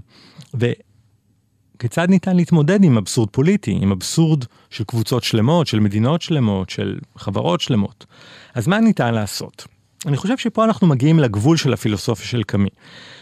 וכיצד 0.54 2.10
ניתן 2.10 2.36
להתמודד 2.36 2.84
עם 2.84 2.98
אבסורד 2.98 3.30
פוליטי, 3.30 3.78
עם 3.82 3.92
אבסורד 3.92 4.46
של 4.70 4.84
קבוצות 4.84 5.24
שלמות, 5.24 5.68
של 5.68 5.80
מדינות 5.80 6.22
שלמות, 6.22 6.70
של 6.70 7.00
חברות 7.18 7.62
שלמות? 7.62 8.06
אז 8.54 8.68
מה 8.68 8.80
ניתן 8.80 9.14
לעשות? 9.14 9.68
אני 10.06 10.18
חושב 10.18 10.38
שפה 10.38 10.64
אנחנו 10.66 10.88
מגיעים 10.88 11.20
לגבול 11.20 11.58
של 11.58 11.74
הפילוסופיה 11.74 12.28
של 12.28 12.44
קאמי, 12.44 12.70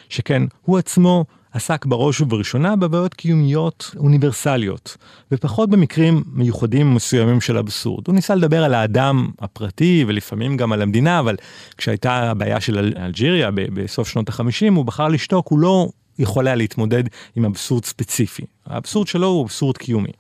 שכן 0.09 0.43
הוא 0.61 0.77
עצמו 0.77 1.25
עסק 1.53 1.85
בראש 1.85 2.21
ובראשונה 2.21 2.75
בבעיות 2.75 3.13
קיומיות 3.13 3.91
אוניברסליות, 3.97 4.97
ופחות 5.31 5.69
במקרים 5.69 6.23
מיוחדים 6.33 6.95
מסוימים 6.95 7.41
של 7.41 7.57
אבסורד. 7.57 8.07
הוא 8.07 8.15
ניסה 8.15 8.35
לדבר 8.35 8.63
על 8.63 8.73
האדם 8.73 9.29
הפרטי 9.39 10.05
ולפעמים 10.07 10.57
גם 10.57 10.71
על 10.71 10.81
המדינה, 10.81 11.19
אבל 11.19 11.35
כשהייתה 11.77 12.31
הבעיה 12.31 12.61
של 12.61 12.93
אלג'יריה 12.97 13.49
בסוף 13.53 14.07
שנות 14.07 14.29
החמישים, 14.29 14.75
הוא 14.75 14.85
בחר 14.85 15.07
לשתוק, 15.07 15.47
הוא 15.47 15.59
לא 15.59 15.89
יכול 16.19 16.47
היה 16.47 16.55
להתמודד 16.55 17.03
עם 17.35 17.45
אבסורד 17.45 17.85
ספציפי. 17.85 18.45
האבסורד 18.65 19.07
שלו 19.07 19.27
הוא 19.27 19.43
אבסורד 19.43 19.77
קיומי. 19.77 20.11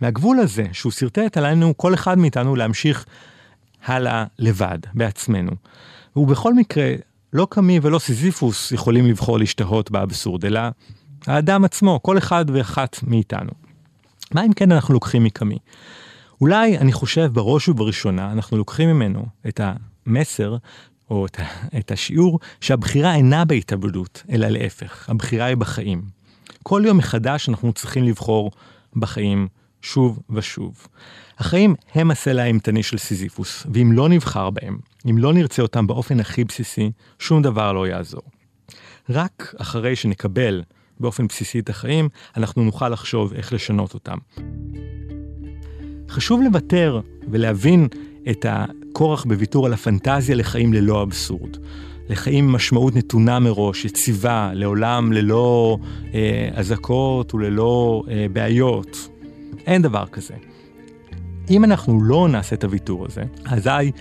מהגבול 0.00 0.38
הזה, 0.38 0.64
שהוא 0.72 0.92
שרטט 0.92 1.36
עלינו, 1.36 1.76
כל 1.76 1.94
אחד 1.94 2.18
מאיתנו 2.18 2.56
להמשיך 2.56 3.04
הלאה 3.86 4.24
לבד, 4.38 4.78
בעצמנו. 4.94 5.52
ובכל 6.16 6.54
מקרה, 6.54 6.92
לא 7.32 7.46
קמי 7.50 7.80
ולא 7.82 7.98
סיזיפוס 7.98 8.72
יכולים 8.72 9.06
לבחור 9.06 9.38
להשתהות 9.38 9.90
באבסורד, 9.90 10.44
אלא 10.44 10.60
האדם 11.26 11.64
עצמו, 11.64 12.00
כל 12.02 12.18
אחד 12.18 12.44
ואחת 12.48 12.96
מאיתנו. 13.02 13.50
מה 14.34 14.44
אם 14.46 14.52
כן 14.52 14.72
אנחנו 14.72 14.94
לוקחים 14.94 15.24
מקמי? 15.24 15.58
אולי, 16.40 16.78
אני 16.78 16.92
חושב, 16.92 17.30
בראש 17.32 17.68
ובראשונה, 17.68 18.32
אנחנו 18.32 18.56
לוקחים 18.56 18.88
ממנו 18.88 19.26
את 19.48 19.60
המסר, 19.64 20.56
או 21.10 21.26
את, 21.26 21.40
את 21.78 21.90
השיעור, 21.90 22.38
שהבחירה 22.60 23.14
אינה 23.14 23.44
בהתאבדות, 23.44 24.22
אלא 24.30 24.48
להפך, 24.48 25.10
הבחירה 25.10 25.44
היא 25.44 25.56
בחיים. 25.56 26.02
כל 26.62 26.82
יום 26.86 26.98
מחדש 26.98 27.48
אנחנו 27.48 27.72
צריכים 27.72 28.04
לבחור 28.04 28.50
בחיים 28.96 29.48
שוב 29.82 30.18
ושוב. 30.30 30.86
החיים 31.38 31.74
הם 31.94 32.10
הסלע 32.10 32.42
האימתני 32.42 32.82
של 32.82 32.98
סיזיפוס, 32.98 33.66
ואם 33.74 33.92
לא 33.92 34.08
נבחר 34.08 34.50
בהם, 34.50 34.78
אם 35.10 35.18
לא 35.18 35.32
נרצה 35.32 35.62
אותם 35.62 35.86
באופן 35.86 36.20
הכי 36.20 36.44
בסיסי, 36.44 36.90
שום 37.18 37.42
דבר 37.42 37.72
לא 37.72 37.86
יעזור. 37.86 38.22
רק 39.10 39.54
אחרי 39.58 39.96
שנקבל 39.96 40.62
באופן 41.00 41.26
בסיסי 41.26 41.58
את 41.58 41.68
החיים, 41.68 42.08
אנחנו 42.36 42.64
נוכל 42.64 42.88
לחשוב 42.88 43.32
איך 43.32 43.52
לשנות 43.52 43.94
אותם. 43.94 44.18
חשוב 46.08 46.40
לוותר 46.42 47.00
ולהבין 47.30 47.88
את 48.30 48.46
הכורח 48.48 49.24
בוויתור 49.24 49.66
על 49.66 49.72
הפנטזיה 49.72 50.36
לחיים 50.36 50.72
ללא 50.72 51.02
אבסורד. 51.02 51.56
לחיים 52.08 52.44
עם 52.44 52.52
משמעות 52.52 52.96
נתונה 52.96 53.38
מראש, 53.38 53.84
יציבה, 53.84 54.50
לעולם 54.54 55.12
ללא 55.12 55.78
אה, 56.14 56.62
וללא 57.34 58.02
אה, 58.10 58.26
בעיות. 58.32 59.09
אין 59.70 59.82
דבר 59.82 60.06
כזה. 60.06 60.34
אם 61.50 61.64
אנחנו 61.64 62.02
לא 62.02 62.28
נעשה 62.28 62.56
את 62.56 62.64
הוויתור 62.64 63.06
הזה, 63.06 63.22
אזי 63.46 63.92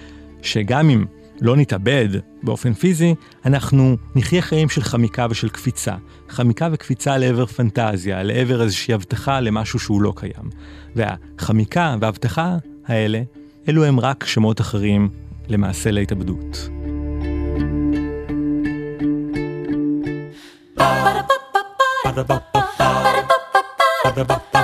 שגם 0.41 0.89
אם 0.89 1.05
לא 1.41 1.55
נתאבד 1.55 2.09
באופן 2.43 2.73
פיזי, 2.73 3.15
אנחנו 3.45 3.97
נחיה 4.15 4.41
חיים 4.41 4.69
של 4.69 4.83
חמיקה 4.83 5.27
ושל 5.29 5.49
קפיצה. 5.49 5.95
חמיקה 6.29 6.69
וקפיצה 6.71 7.17
לעבר 7.17 7.45
פנטזיה, 7.45 8.23
לעבר 8.23 8.61
איזושהי 8.61 8.93
הבטחה 8.93 9.39
למשהו 9.39 9.79
שהוא 9.79 10.01
לא 10.01 10.13
קיים. 10.15 10.49
והחמיקה 10.95 11.95
וההבטחה 12.01 12.57
האלה, 12.85 13.21
אלו 13.69 13.85
הם 13.85 13.99
רק 13.99 14.25
שמות 14.25 14.61
אחרים 14.61 15.09
למעשה 15.47 15.91
להתאבדות. 15.91 16.69
Ba-da-ba-ba-ba 22.05 24.58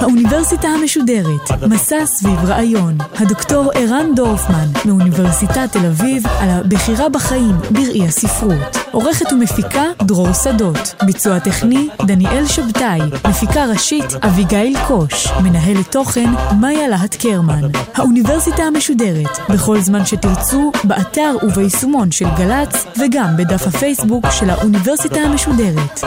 האוניברסיטה 0.00 0.68
המשודרת, 0.68 1.50
מסע 1.68 2.06
סביב 2.06 2.44
רעיון. 2.44 2.98
הדוקטור 3.14 3.70
ערן 3.74 4.14
דורפמן, 4.16 4.68
מאוניברסיטת 4.84 5.68
תל 5.72 5.86
אביב, 5.86 6.26
על 6.26 6.50
הבחירה 6.50 7.08
בחיים 7.08 7.56
בראי 7.70 8.06
הספרות. 8.06 8.76
עורכת 8.90 9.32
ומפיקה 9.32 9.82
דרור 10.02 10.32
שדות. 10.32 10.94
ביצוע 11.06 11.38
טכני 11.38 11.88
דניאל 12.06 12.46
שבתאי. 12.46 13.00
מפיקה 13.28 13.64
ראשית 13.64 14.14
אביגיל 14.24 14.76
קוש. 14.86 15.28
מנהלת 15.42 15.92
תוכן 15.92 16.30
מאיה 16.60 16.88
להט 16.88 17.14
קרמן. 17.14 17.68
האוניברסיטה 17.94 18.62
המשודרת, 18.62 19.38
בכל 19.48 19.80
זמן 19.80 20.06
שתרצו, 20.06 20.72
באתר 20.84 21.36
וביישומון 21.42 22.10
של 22.10 22.26
גל"צ, 22.36 22.86
וגם 23.00 23.36
בדף 23.36 23.66
הפייסבוק 23.66 24.24
של 24.30 24.50
האוניברסיטה 24.50 25.20
המשודרת. 25.20 26.04